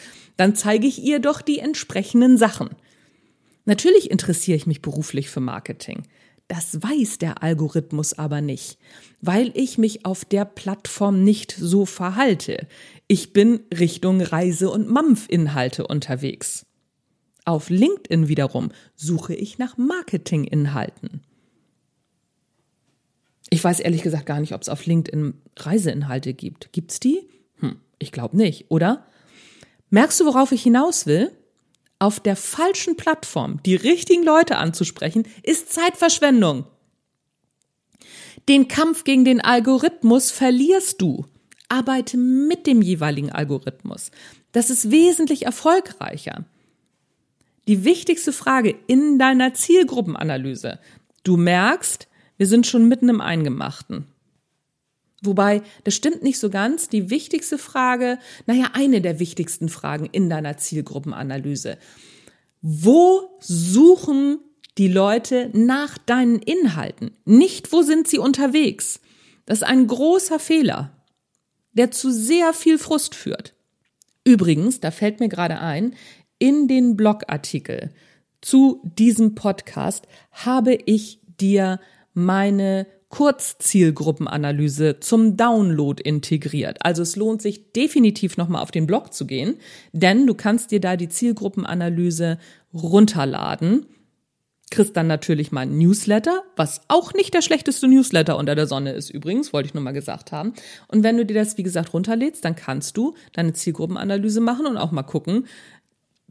Dann 0.40 0.54
zeige 0.54 0.86
ich 0.86 1.02
ihr 1.02 1.18
doch 1.18 1.42
die 1.42 1.58
entsprechenden 1.58 2.38
Sachen. 2.38 2.70
Natürlich 3.66 4.10
interessiere 4.10 4.56
ich 4.56 4.66
mich 4.66 4.80
beruflich 4.80 5.28
für 5.28 5.40
Marketing. 5.40 6.04
Das 6.48 6.82
weiß 6.82 7.18
der 7.18 7.42
Algorithmus 7.42 8.14
aber 8.14 8.40
nicht, 8.40 8.78
weil 9.20 9.52
ich 9.52 9.76
mich 9.76 10.06
auf 10.06 10.24
der 10.24 10.46
Plattform 10.46 11.24
nicht 11.24 11.52
so 11.52 11.84
verhalte. 11.84 12.66
Ich 13.06 13.34
bin 13.34 13.60
Richtung 13.78 14.22
Reise- 14.22 14.70
und 14.70 14.88
Mampfinhalte 14.88 15.86
unterwegs. 15.86 16.64
Auf 17.44 17.68
LinkedIn 17.68 18.28
wiederum 18.28 18.70
suche 18.96 19.34
ich 19.34 19.58
nach 19.58 19.76
Marketinginhalten. 19.76 21.20
Ich 23.50 23.62
weiß 23.62 23.80
ehrlich 23.80 24.00
gesagt 24.00 24.24
gar 24.24 24.40
nicht, 24.40 24.54
ob 24.54 24.62
es 24.62 24.70
auf 24.70 24.86
LinkedIn 24.86 25.34
Reiseinhalte 25.58 26.32
gibt. 26.32 26.72
Gibt's 26.72 26.98
die? 26.98 27.28
Hm, 27.56 27.76
ich 27.98 28.10
glaube 28.10 28.38
nicht, 28.38 28.70
oder? 28.70 29.04
Merkst 29.90 30.20
du, 30.20 30.26
worauf 30.26 30.52
ich 30.52 30.62
hinaus 30.62 31.06
will? 31.06 31.32
Auf 31.98 32.20
der 32.20 32.36
falschen 32.36 32.96
Plattform 32.96 33.62
die 33.64 33.74
richtigen 33.74 34.22
Leute 34.22 34.56
anzusprechen, 34.56 35.26
ist 35.42 35.72
Zeitverschwendung. 35.72 36.64
Den 38.48 38.68
Kampf 38.68 39.04
gegen 39.04 39.24
den 39.24 39.40
Algorithmus 39.40 40.30
verlierst 40.30 41.02
du. 41.02 41.26
Arbeite 41.68 42.16
mit 42.16 42.66
dem 42.66 42.82
jeweiligen 42.82 43.30
Algorithmus. 43.30 44.10
Das 44.52 44.70
ist 44.70 44.90
wesentlich 44.90 45.44
erfolgreicher. 45.44 46.44
Die 47.68 47.84
wichtigste 47.84 48.32
Frage 48.32 48.74
in 48.86 49.18
deiner 49.18 49.54
Zielgruppenanalyse. 49.54 50.80
Du 51.22 51.36
merkst, 51.36 52.08
wir 52.38 52.46
sind 52.46 52.66
schon 52.66 52.88
mitten 52.88 53.08
im 53.08 53.20
Eingemachten. 53.20 54.06
Wobei, 55.22 55.62
das 55.84 55.94
stimmt 55.94 56.22
nicht 56.22 56.38
so 56.38 56.50
ganz. 56.50 56.88
Die 56.88 57.10
wichtigste 57.10 57.58
Frage, 57.58 58.18
naja, 58.46 58.70
eine 58.72 59.00
der 59.00 59.18
wichtigsten 59.18 59.68
Fragen 59.68 60.06
in 60.10 60.30
deiner 60.30 60.56
Zielgruppenanalyse. 60.56 61.78
Wo 62.62 63.38
suchen 63.40 64.38
die 64.78 64.88
Leute 64.88 65.50
nach 65.52 65.98
deinen 65.98 66.38
Inhalten? 66.38 67.16
Nicht, 67.24 67.72
wo 67.72 67.82
sind 67.82 68.08
sie 68.08 68.18
unterwegs? 68.18 69.00
Das 69.46 69.58
ist 69.58 69.64
ein 69.64 69.86
großer 69.86 70.38
Fehler, 70.38 71.04
der 71.72 71.90
zu 71.90 72.10
sehr 72.10 72.52
viel 72.52 72.78
Frust 72.78 73.14
führt. 73.14 73.54
Übrigens, 74.24 74.80
da 74.80 74.90
fällt 74.90 75.20
mir 75.20 75.28
gerade 75.28 75.58
ein, 75.60 75.94
in 76.38 76.68
den 76.68 76.96
Blogartikel 76.96 77.90
zu 78.40 78.80
diesem 78.84 79.34
Podcast 79.34 80.06
habe 80.30 80.74
ich 80.74 81.20
dir 81.40 81.80
meine 82.14 82.86
Kurzzielgruppenanalyse 83.10 85.00
zum 85.00 85.36
Download 85.36 86.00
integriert. 86.02 86.78
Also 86.80 87.02
es 87.02 87.16
lohnt 87.16 87.42
sich 87.42 87.72
definitiv 87.72 88.36
nochmal 88.36 88.62
auf 88.62 88.70
den 88.70 88.86
Blog 88.86 89.12
zu 89.12 89.26
gehen, 89.26 89.56
denn 89.92 90.26
du 90.26 90.34
kannst 90.34 90.70
dir 90.70 90.80
da 90.80 90.96
die 90.96 91.08
Zielgruppenanalyse 91.08 92.38
runterladen. 92.72 93.86
Kriegst 94.70 94.96
dann 94.96 95.08
natürlich 95.08 95.50
mein 95.50 95.76
Newsletter, 95.76 96.44
was 96.54 96.82
auch 96.86 97.12
nicht 97.12 97.34
der 97.34 97.42
schlechteste 97.42 97.88
Newsletter 97.88 98.38
unter 98.38 98.54
der 98.54 98.68
Sonne 98.68 98.92
ist 98.92 99.10
übrigens, 99.10 99.52
wollte 99.52 99.66
ich 99.66 99.74
nur 99.74 99.82
mal 99.82 99.90
gesagt 99.90 100.30
haben. 100.30 100.54
Und 100.86 101.02
wenn 101.02 101.16
du 101.16 101.26
dir 101.26 101.34
das, 101.34 101.58
wie 101.58 101.64
gesagt, 101.64 101.92
runterlädst, 101.92 102.44
dann 102.44 102.54
kannst 102.54 102.96
du 102.96 103.16
deine 103.32 103.52
Zielgruppenanalyse 103.52 104.40
machen 104.40 104.66
und 104.66 104.76
auch 104.76 104.92
mal 104.92 105.02
gucken, 105.02 105.46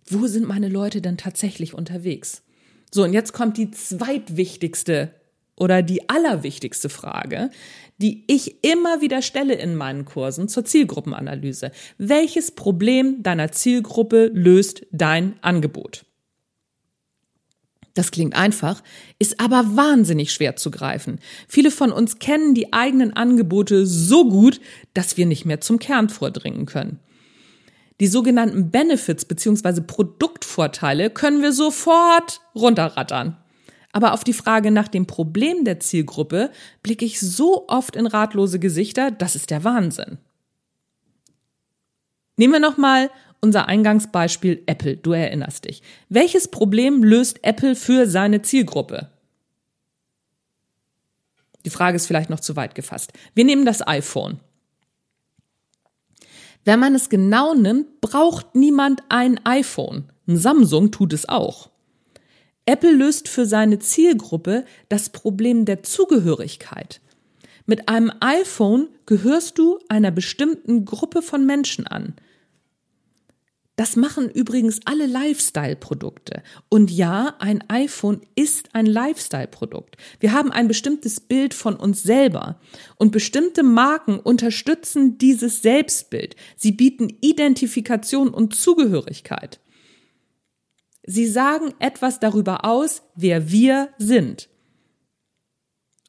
wo 0.06 0.28
sind 0.28 0.48
meine 0.48 0.70
Leute 0.70 1.02
denn 1.02 1.18
tatsächlich 1.18 1.74
unterwegs? 1.74 2.42
So, 2.90 3.04
und 3.04 3.12
jetzt 3.12 3.34
kommt 3.34 3.58
die 3.58 3.70
zweitwichtigste 3.70 5.14
oder 5.60 5.82
die 5.82 6.10
allerwichtigste 6.10 6.90
Frage, 6.90 7.50
die 7.98 8.24
ich 8.28 8.64
immer 8.64 9.02
wieder 9.02 9.22
stelle 9.22 9.56
in 9.56 9.76
meinen 9.76 10.06
Kursen 10.06 10.48
zur 10.48 10.66
Zielgruppenanalyse. 10.66 11.72
Welches 11.98 12.52
Problem 12.52 13.22
deiner 13.22 13.52
Zielgruppe 13.52 14.32
löst 14.34 14.86
dein 14.92 15.36
Angebot? 15.42 16.06
Das 17.94 18.12
klingt 18.12 18.36
einfach, 18.36 18.82
ist 19.18 19.42
aber 19.42 19.76
wahnsinnig 19.76 20.32
schwer 20.32 20.56
zu 20.56 20.72
greifen. 20.72 21.20
Viele 21.50 21.72
von 21.72 21.92
uns 21.92 22.20
kennen 22.20 22.54
die 22.54 22.72
eigenen 22.72 23.14
Angebote 23.14 23.86
so 23.86 24.30
gut, 24.30 24.62
dass 24.94 25.18
wir 25.18 25.26
nicht 25.26 25.46
mehr 25.46 25.60
zum 25.60 25.80
Kern 25.80 26.08
vordringen 26.08 26.66
können. 26.66 27.00
Die 28.00 28.08
sogenannten 28.08 28.72
Benefits 28.72 29.26
bzw. 29.26 29.82
Produktvorteile 29.82 31.10
können 31.10 31.42
wir 31.42 31.52
sofort 31.52 32.40
runterrattern. 32.56 33.36
Aber 33.92 34.14
auf 34.14 34.24
die 34.24 34.34
Frage 34.34 34.72
nach 34.72 34.88
dem 34.88 35.08
Problem 35.08 35.66
der 35.66 35.80
Zielgruppe 35.80 36.52
blicke 36.84 37.06
ich 37.06 37.20
so 37.20 37.68
oft 37.68 37.96
in 37.96 38.06
ratlose 38.06 38.60
Gesichter, 38.60 39.12
das 39.12 39.36
ist 39.36 39.50
der 39.50 39.64
Wahnsinn. 39.64 40.20
Nehmen 42.38 42.54
wir 42.54 42.60
nochmal 42.60 43.10
unser 43.42 43.68
Eingangsbeispiel 43.68 44.64
Apple, 44.66 44.98
du 44.98 45.12
erinnerst 45.12 45.66
dich. 45.66 45.82
Welches 46.10 46.50
Problem 46.50 47.04
löst 47.04 47.44
Apple 47.44 47.76
für 47.76 48.08
seine 48.08 48.42
Zielgruppe? 48.42 49.10
Die 51.66 51.70
Frage 51.70 51.96
ist 51.96 52.08
vielleicht 52.08 52.30
noch 52.30 52.40
zu 52.40 52.56
weit 52.56 52.76
gefasst. 52.76 53.12
Wir 53.34 53.44
nehmen 53.44 53.66
das 53.66 53.86
iPhone. 53.86 54.40
Wenn 56.64 56.80
man 56.80 56.96
es 56.96 57.10
genau 57.10 57.54
nimmt, 57.54 58.02
braucht 58.02 58.56
niemand 58.56 59.02
ein 59.10 59.44
iPhone. 59.46 60.12
Ein 60.28 60.38
Samsung 60.38 60.92
tut 60.92 61.14
es 61.14 61.28
auch. 61.28 61.70
Apple 62.70 62.92
löst 62.92 63.28
für 63.28 63.48
seine 63.48 63.80
Zielgruppe 63.80 64.64
das 64.90 65.10
Problem 65.10 65.66
der 65.66 65.82
Zugehörigkeit. 65.82 67.02
Mit 67.66 67.90
einem 67.90 68.12
iPhone 68.20 68.90
gehörst 69.08 69.58
du 69.58 69.80
einer 69.90 70.12
bestimmten 70.12 70.86
Gruppe 70.86 71.24
von 71.24 71.48
Menschen 71.48 71.88
an. 71.88 72.14
Das 73.76 73.96
machen 73.96 74.30
übrigens 74.30 74.82
alle 74.86 75.08
Lifestyle-Produkte. 75.08 76.44
Und 76.70 76.92
ja, 76.92 77.34
ein 77.40 77.64
iPhone 77.70 78.22
ist 78.36 78.76
ein 78.76 78.86
Lifestyle-Produkt. 78.86 79.98
Wir 80.20 80.34
haben 80.34 80.52
ein 80.52 80.68
bestimmtes 80.68 81.20
Bild 81.20 81.56
von 81.56 81.76
uns 81.76 82.04
selber. 82.04 82.60
Und 82.98 83.12
bestimmte 83.12 83.64
Marken 83.64 84.20
unterstützen 84.20 85.18
dieses 85.18 85.64
Selbstbild. 85.64 86.36
Sie 86.56 86.74
bieten 86.74 87.18
Identifikation 87.22 88.30
und 88.30 88.54
Zugehörigkeit. 88.54 89.60
Sie 91.04 91.28
sagen 91.28 91.74
etwas 91.80 92.20
darüber 92.20 92.66
aus, 92.66 93.04
wer 93.16 93.52
wir 93.52 93.90
sind. 93.98 94.50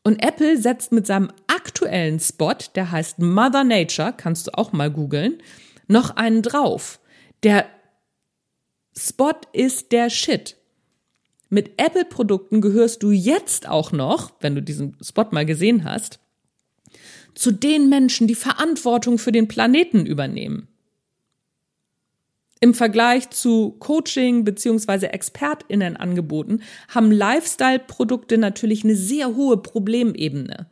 Und 0.03 0.23
Apple 0.25 0.59
setzt 0.59 0.93
mit 0.93 1.07
seinem 1.07 1.31
aktuellen 1.47 2.21
Spot, 2.21 2.57
der 2.75 2.91
heißt 2.91 3.19
Mother 3.19 3.65
Nature, 3.65 4.15
kannst 4.17 4.47
du 4.47 4.57
auch 4.57 4.73
mal 4.73 4.91
googeln, 4.91 5.43
noch 5.87 6.17
einen 6.17 6.43
drauf. 6.43 7.01
Der 7.43 7.67
Spot 8.97 9.35
ist 9.53 9.93
der 9.93 10.11
Shit. 10.11 10.57
Mit 11.49 11.73
Apple-Produkten 11.79 12.61
gehörst 12.61 13.03
du 13.03 13.11
jetzt 13.11 13.69
auch 13.69 13.93
noch, 13.93 14.33
wenn 14.41 14.55
du 14.55 14.63
diesen 14.63 14.97
Spot 15.03 15.27
mal 15.31 15.45
gesehen 15.45 15.85
hast, 15.85 16.21
zu 17.35 17.51
den 17.53 17.89
Menschen, 17.89 18.27
die 18.27 18.35
Verantwortung 18.35 19.19
für 19.19 19.33
den 19.33 19.49
Planeten 19.49 20.07
übernehmen. 20.07 20.69
Im 22.63 22.75
Vergleich 22.75 23.31
zu 23.31 23.77
Coaching 23.79 24.45
beziehungsweise 24.45 25.13
ExpertInnen-Angeboten 25.15 26.61
haben 26.89 27.11
Lifestyle-Produkte 27.11 28.37
natürlich 28.37 28.85
eine 28.85 28.97
sehr 28.97 29.35
hohe 29.35 29.57
Problemebene. 29.57 30.67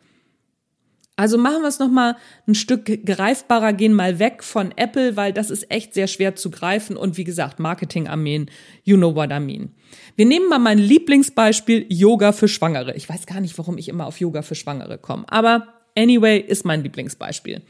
Also 1.19 1.37
machen 1.37 1.63
wir 1.63 1.69
es 1.69 1.81
nochmal 1.81 2.17
ein 2.47 2.55
Stück 2.55 3.05
greifbarer, 3.05 3.73
gehen 3.73 3.93
mal 3.93 4.21
weg 4.21 4.45
von 4.45 4.73
Apple, 4.77 5.17
weil 5.17 5.33
das 5.33 5.51
ist 5.51 5.69
echt 5.69 5.93
sehr 5.93 6.07
schwer 6.07 6.37
zu 6.37 6.49
greifen 6.49 6.97
und 6.97 7.17
wie 7.17 7.25
gesagt, 7.25 7.59
Marketing-Armeen, 7.59 8.51
you 8.85 8.97
know 8.97 9.17
what 9.17 9.33
I 9.33 9.41
mean. 9.41 9.75
Wir 10.15 10.27
nehmen 10.27 10.49
mal 10.49 10.61
mein 10.61 10.79
Lieblingsbeispiel 10.79 11.87
Yoga 11.89 12.31
für 12.31 12.47
Schwangere. 12.47 12.95
Ich 12.95 13.09
weiß 13.09 13.27
gar 13.27 13.41
nicht, 13.41 13.59
warum 13.59 13.79
ich 13.79 13.89
immer 13.89 14.07
auf 14.07 14.21
Yoga 14.21 14.43
für 14.43 14.55
Schwangere 14.55 14.97
komme, 14.97 15.25
aber 15.27 15.67
anyway 15.97 16.39
ist 16.39 16.65
mein 16.65 16.85
Lieblingsbeispiel. 16.85 17.63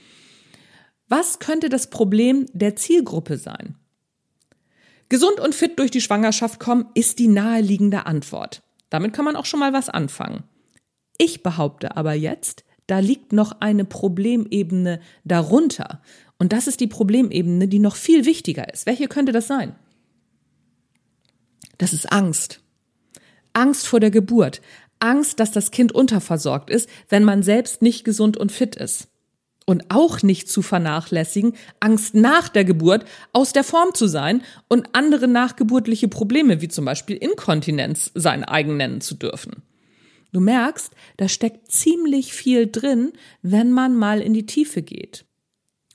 Was 1.08 1.38
könnte 1.38 1.70
das 1.70 1.88
Problem 1.88 2.44
der 2.52 2.76
Zielgruppe 2.76 3.38
sein? 3.38 3.77
Gesund 5.08 5.40
und 5.40 5.54
fit 5.54 5.78
durch 5.78 5.90
die 5.90 6.00
Schwangerschaft 6.00 6.60
kommen 6.60 6.86
ist 6.94 7.18
die 7.18 7.28
naheliegende 7.28 8.06
Antwort. 8.06 8.62
Damit 8.90 9.12
kann 9.12 9.24
man 9.24 9.36
auch 9.36 9.46
schon 9.46 9.60
mal 9.60 9.72
was 9.72 9.88
anfangen. 9.88 10.44
Ich 11.18 11.42
behaupte 11.42 11.96
aber 11.96 12.14
jetzt, 12.14 12.64
da 12.86 13.00
liegt 13.00 13.32
noch 13.32 13.60
eine 13.60 13.84
Problemebene 13.84 15.00
darunter. 15.24 16.00
Und 16.38 16.52
das 16.52 16.66
ist 16.66 16.80
die 16.80 16.86
Problemebene, 16.86 17.68
die 17.68 17.80
noch 17.80 17.96
viel 17.96 18.24
wichtiger 18.24 18.72
ist. 18.72 18.86
Welche 18.86 19.08
könnte 19.08 19.32
das 19.32 19.46
sein? 19.46 19.74
Das 21.76 21.92
ist 21.92 22.10
Angst. 22.12 22.60
Angst 23.52 23.86
vor 23.86 24.00
der 24.00 24.10
Geburt. 24.10 24.60
Angst, 25.00 25.40
dass 25.40 25.52
das 25.52 25.70
Kind 25.70 25.92
unterversorgt 25.92 26.70
ist, 26.70 26.88
wenn 27.08 27.24
man 27.24 27.42
selbst 27.42 27.82
nicht 27.82 28.04
gesund 28.04 28.36
und 28.36 28.52
fit 28.52 28.76
ist. 28.76 29.08
Und 29.68 29.90
auch 29.90 30.22
nicht 30.22 30.48
zu 30.48 30.62
vernachlässigen, 30.62 31.52
Angst 31.78 32.14
nach 32.14 32.48
der 32.48 32.64
Geburt 32.64 33.04
aus 33.34 33.52
der 33.52 33.64
Form 33.64 33.92
zu 33.92 34.06
sein 34.06 34.40
und 34.66 34.88
andere 34.94 35.28
nachgeburtliche 35.28 36.08
Probleme 36.08 36.62
wie 36.62 36.68
zum 36.68 36.86
Beispiel 36.86 37.16
Inkontinenz 37.16 38.10
sein 38.14 38.44
eigen 38.44 38.78
nennen 38.78 39.02
zu 39.02 39.14
dürfen. 39.14 39.62
Du 40.32 40.40
merkst, 40.40 40.94
da 41.18 41.28
steckt 41.28 41.70
ziemlich 41.70 42.32
viel 42.32 42.66
drin, 42.66 43.12
wenn 43.42 43.70
man 43.70 43.94
mal 43.94 44.22
in 44.22 44.32
die 44.32 44.46
Tiefe 44.46 44.80
geht. 44.80 45.26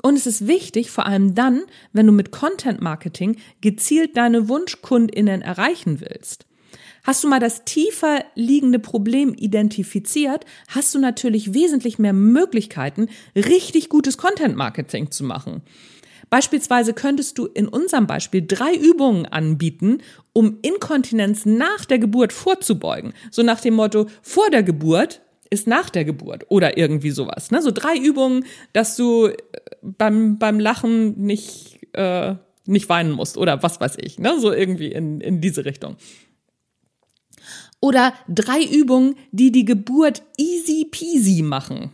Und 0.04 0.18
es 0.18 0.28
ist 0.28 0.46
wichtig, 0.46 0.92
vor 0.92 1.08
allem 1.08 1.34
dann, 1.34 1.64
wenn 1.94 2.06
du 2.06 2.14
mit 2.14 2.30
Content 2.30 2.80
Marketing 2.80 3.38
gezielt 3.62 4.16
deine 4.18 4.50
Wunschkundinnen 4.50 5.42
erreichen 5.42 6.00
willst. 6.00 6.46
Hast 7.04 7.24
du 7.24 7.28
mal 7.28 7.40
das 7.40 7.66
tiefer 7.66 8.24
liegende 8.34 8.80
Problem 8.80 9.34
identifiziert, 9.34 10.46
hast 10.70 10.96
du 10.96 11.00
natürlich 11.00 11.54
wesentlich 11.54 12.00
mehr 12.00 12.14
Möglichkeiten, 12.14 13.10
richtig 13.36 13.90
gutes 13.90 14.18
Content 14.18 14.56
Marketing 14.56 15.12
zu 15.12 15.26
machen. 15.26 15.62
Beispielsweise 16.30 16.94
könntest 16.94 17.38
du 17.38 17.46
in 17.46 17.68
unserem 17.68 18.08
Beispiel 18.08 18.44
drei 18.48 18.74
Übungen 18.74 19.26
anbieten, 19.26 20.00
um 20.32 20.58
Inkontinenz 20.62 21.46
nach 21.46 21.86
der 21.86 22.00
Geburt 22.00 22.32
vorzubeugen. 22.32 23.14
So 23.30 23.44
nach 23.44 23.60
dem 23.60 23.76
Motto, 23.76 24.08
vor 24.22 24.50
der 24.50 24.64
Geburt 24.64 25.22
ist 25.50 25.68
nach 25.68 25.90
der 25.90 26.06
Geburt 26.06 26.46
oder 26.50 26.78
irgendwie 26.78 27.12
sowas. 27.12 27.52
Ne? 27.52 27.62
So 27.62 27.70
drei 27.70 27.98
Übungen, 27.98 28.46
dass 28.72 28.96
du 28.96 29.28
äh, 29.28 29.36
beim, 29.84 30.40
beim 30.40 30.60
Lachen 30.60 31.20
nicht, 31.20 31.80
äh, 31.94 32.36
nicht 32.66 32.90
weinen 32.90 33.12
musst 33.12 33.38
oder 33.38 33.62
was 33.62 33.80
weiß 33.80 33.98
ich. 34.00 34.18
Ne? 34.18 34.40
So 34.40 34.52
irgendwie 34.52 34.92
in, 34.92 35.22
in 35.22 35.42
diese 35.42 35.66
Richtung. 35.66 35.98
Oder 37.84 38.14
drei 38.30 38.64
Übungen, 38.64 39.18
die 39.34 39.52
die 39.52 39.66
Geburt 39.66 40.24
easy 40.38 40.88
peasy 40.90 41.42
machen. 41.42 41.92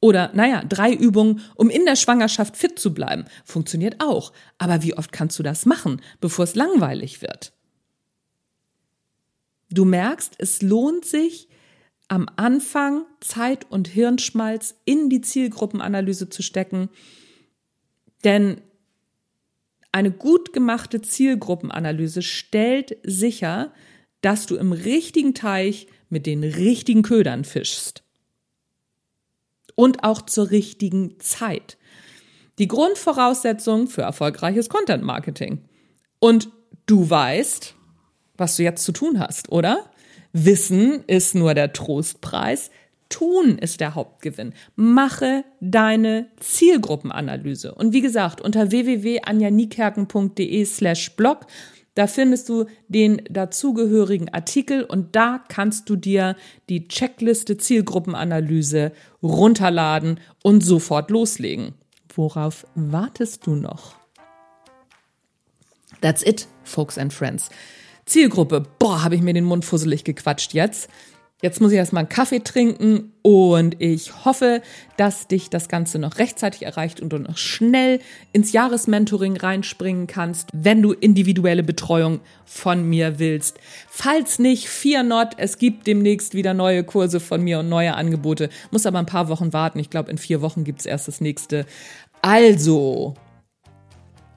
Oder, 0.00 0.32
naja, 0.34 0.64
drei 0.64 0.92
Übungen, 0.92 1.40
um 1.54 1.70
in 1.70 1.84
der 1.84 1.94
Schwangerschaft 1.94 2.56
fit 2.56 2.80
zu 2.80 2.92
bleiben. 2.92 3.26
Funktioniert 3.44 4.00
auch. 4.00 4.32
Aber 4.58 4.82
wie 4.82 4.94
oft 4.94 5.12
kannst 5.12 5.38
du 5.38 5.44
das 5.44 5.66
machen, 5.66 6.02
bevor 6.20 6.46
es 6.46 6.56
langweilig 6.56 7.22
wird? 7.22 7.52
Du 9.70 9.84
merkst, 9.84 10.34
es 10.38 10.62
lohnt 10.62 11.04
sich, 11.04 11.48
am 12.08 12.26
Anfang 12.34 13.04
Zeit 13.20 13.70
und 13.70 13.86
Hirnschmalz 13.86 14.74
in 14.84 15.08
die 15.08 15.20
Zielgruppenanalyse 15.20 16.28
zu 16.28 16.42
stecken. 16.42 16.88
Denn 18.24 18.60
eine 19.92 20.10
gut 20.10 20.52
gemachte 20.52 21.02
Zielgruppenanalyse 21.02 22.22
stellt 22.22 22.96
sicher, 23.04 23.72
dass 24.22 24.46
du 24.46 24.56
im 24.56 24.72
richtigen 24.72 25.34
Teich 25.34 25.86
mit 26.08 26.26
den 26.26 26.42
richtigen 26.42 27.02
Ködern 27.02 27.44
fischst. 27.44 28.02
Und 29.74 30.04
auch 30.04 30.22
zur 30.22 30.50
richtigen 30.50 31.18
Zeit. 31.20 31.76
Die 32.58 32.68
Grundvoraussetzung 32.68 33.88
für 33.88 34.02
erfolgreiches 34.02 34.68
Content 34.68 35.02
Marketing. 35.02 35.64
Und 36.18 36.50
du 36.86 37.08
weißt, 37.08 37.74
was 38.36 38.56
du 38.56 38.62
jetzt 38.62 38.84
zu 38.84 38.92
tun 38.92 39.18
hast, 39.18 39.50
oder? 39.50 39.90
Wissen 40.32 41.04
ist 41.06 41.34
nur 41.34 41.54
der 41.54 41.72
Trostpreis. 41.72 42.70
Tun 43.08 43.58
ist 43.58 43.80
der 43.80 43.94
Hauptgewinn. 43.94 44.54
Mache 44.76 45.44
deine 45.60 46.28
Zielgruppenanalyse. 46.40 47.74
Und 47.74 47.92
wie 47.92 48.00
gesagt, 48.00 48.40
unter 48.40 48.70
www.anjanikerken.de 48.70 50.64
slash 50.64 51.16
blog 51.16 51.46
da 51.94 52.06
findest 52.06 52.48
du 52.48 52.66
den 52.88 53.22
dazugehörigen 53.28 54.28
Artikel 54.30 54.84
und 54.84 55.14
da 55.14 55.44
kannst 55.48 55.90
du 55.90 55.96
dir 55.96 56.36
die 56.68 56.88
Checkliste 56.88 57.58
Zielgruppenanalyse 57.58 58.92
runterladen 59.22 60.20
und 60.42 60.64
sofort 60.64 61.10
loslegen. 61.10 61.74
Worauf 62.14 62.66
wartest 62.74 63.46
du 63.46 63.54
noch? 63.54 63.94
That's 66.00 66.22
it, 66.22 66.48
folks 66.64 66.98
and 66.98 67.12
friends. 67.12 67.50
Zielgruppe, 68.06 68.66
boah, 68.78 69.04
habe 69.04 69.14
ich 69.14 69.22
mir 69.22 69.34
den 69.34 69.44
Mund 69.44 69.64
fusselig 69.64 70.04
gequatscht 70.04 70.54
jetzt. 70.54 70.88
Jetzt 71.42 71.60
muss 71.60 71.72
ich 71.72 71.78
erstmal 71.78 72.02
einen 72.02 72.08
Kaffee 72.08 72.38
trinken 72.38 73.12
und 73.22 73.74
ich 73.82 74.24
hoffe, 74.24 74.62
dass 74.96 75.26
dich 75.26 75.50
das 75.50 75.68
Ganze 75.68 75.98
noch 75.98 76.18
rechtzeitig 76.18 76.62
erreicht 76.62 77.00
und 77.00 77.12
du 77.12 77.18
noch 77.18 77.36
schnell 77.36 77.98
ins 78.32 78.52
Jahresmentoring 78.52 79.36
reinspringen 79.36 80.06
kannst, 80.06 80.50
wenn 80.52 80.80
du 80.82 80.92
individuelle 80.92 81.64
Betreuung 81.64 82.20
von 82.44 82.88
mir 82.88 83.18
willst. 83.18 83.58
Falls 83.88 84.38
nicht, 84.38 84.68
fear 84.68 85.02
not, 85.02 85.30
es 85.36 85.58
gibt 85.58 85.88
demnächst 85.88 86.34
wieder 86.34 86.54
neue 86.54 86.84
Kurse 86.84 87.18
von 87.18 87.42
mir 87.42 87.58
und 87.58 87.68
neue 87.68 87.94
Angebote. 87.94 88.48
Muss 88.70 88.86
aber 88.86 89.00
ein 89.00 89.06
paar 89.06 89.28
Wochen 89.28 89.52
warten. 89.52 89.80
Ich 89.80 89.90
glaube, 89.90 90.12
in 90.12 90.18
vier 90.18 90.42
Wochen 90.42 90.62
gibt's 90.62 90.86
erst 90.86 91.08
das 91.08 91.20
nächste. 91.20 91.66
Also, 92.20 93.14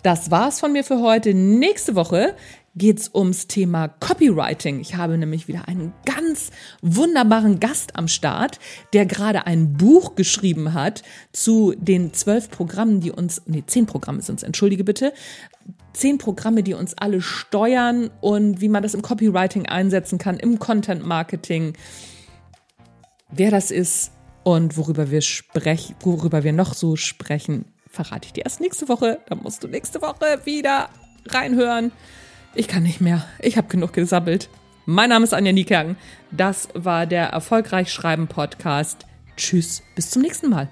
das 0.01 0.31
war's 0.31 0.59
von 0.59 0.73
mir 0.73 0.83
für 0.83 1.01
heute. 1.01 1.35
Nächste 1.35 1.93
Woche 1.93 2.35
geht's 2.75 3.09
ums 3.13 3.47
Thema 3.47 3.87
Copywriting. 3.87 4.79
Ich 4.79 4.95
habe 4.95 5.17
nämlich 5.17 5.47
wieder 5.47 5.67
einen 5.67 5.93
ganz 6.05 6.51
wunderbaren 6.81 7.59
Gast 7.59 7.95
am 7.95 8.07
Start, 8.07 8.59
der 8.93 9.05
gerade 9.05 9.47
ein 9.47 9.73
Buch 9.73 10.15
geschrieben 10.15 10.73
hat 10.73 11.03
zu 11.31 11.73
den 11.77 12.13
zwölf 12.13 12.49
Programmen, 12.49 12.99
die 12.99 13.11
uns, 13.11 13.41
nee, 13.45 13.63
zehn 13.65 13.85
Programme 13.85 14.21
sind 14.21 14.39
es, 14.39 14.43
entschuldige 14.43 14.83
bitte, 14.83 15.13
zehn 15.93 16.17
Programme, 16.17 16.63
die 16.63 16.73
uns 16.73 16.97
alle 16.97 17.21
steuern 17.21 18.11
und 18.19 18.59
wie 18.59 18.69
man 18.69 18.83
das 18.83 18.93
im 18.93 19.01
Copywriting 19.01 19.65
einsetzen 19.67 20.17
kann, 20.17 20.37
im 20.37 20.59
Content 20.59 21.05
Marketing. 21.05 21.73
Wer 23.31 23.51
das 23.51 23.71
ist 23.71 24.11
und 24.43 24.77
worüber 24.77 25.11
wir 25.11 25.21
sprechen, 25.21 25.95
worüber 26.01 26.43
wir 26.43 26.53
noch 26.53 26.73
so 26.73 26.97
sprechen, 26.97 27.65
verrate 27.89 28.27
ich 28.27 28.33
dir 28.33 28.43
erst 28.43 28.59
nächste 28.59 28.89
Woche. 28.89 29.19
Da 29.27 29.35
musst 29.35 29.63
du 29.63 29.67
nächste 29.69 30.01
Woche 30.01 30.41
wieder 30.43 30.89
reinhören. 31.27 31.91
Ich 32.55 32.69
kann 32.69 32.83
nicht 32.83 33.01
mehr. 33.01 33.25
Ich 33.39 33.57
habe 33.57 33.67
genug 33.67 33.91
gesabbelt. 33.91 34.49
Mein 34.85 35.09
Name 35.09 35.25
ist 35.25 35.33
Anja 35.33 35.51
Niekerken. 35.51 35.97
Das 36.31 36.69
war 36.73 37.05
der 37.05 37.27
Erfolgreich 37.27 37.91
Schreiben 37.91 38.27
Podcast. 38.27 39.05
Tschüss, 39.35 39.83
bis 39.95 40.09
zum 40.09 40.21
nächsten 40.21 40.49
Mal. 40.49 40.69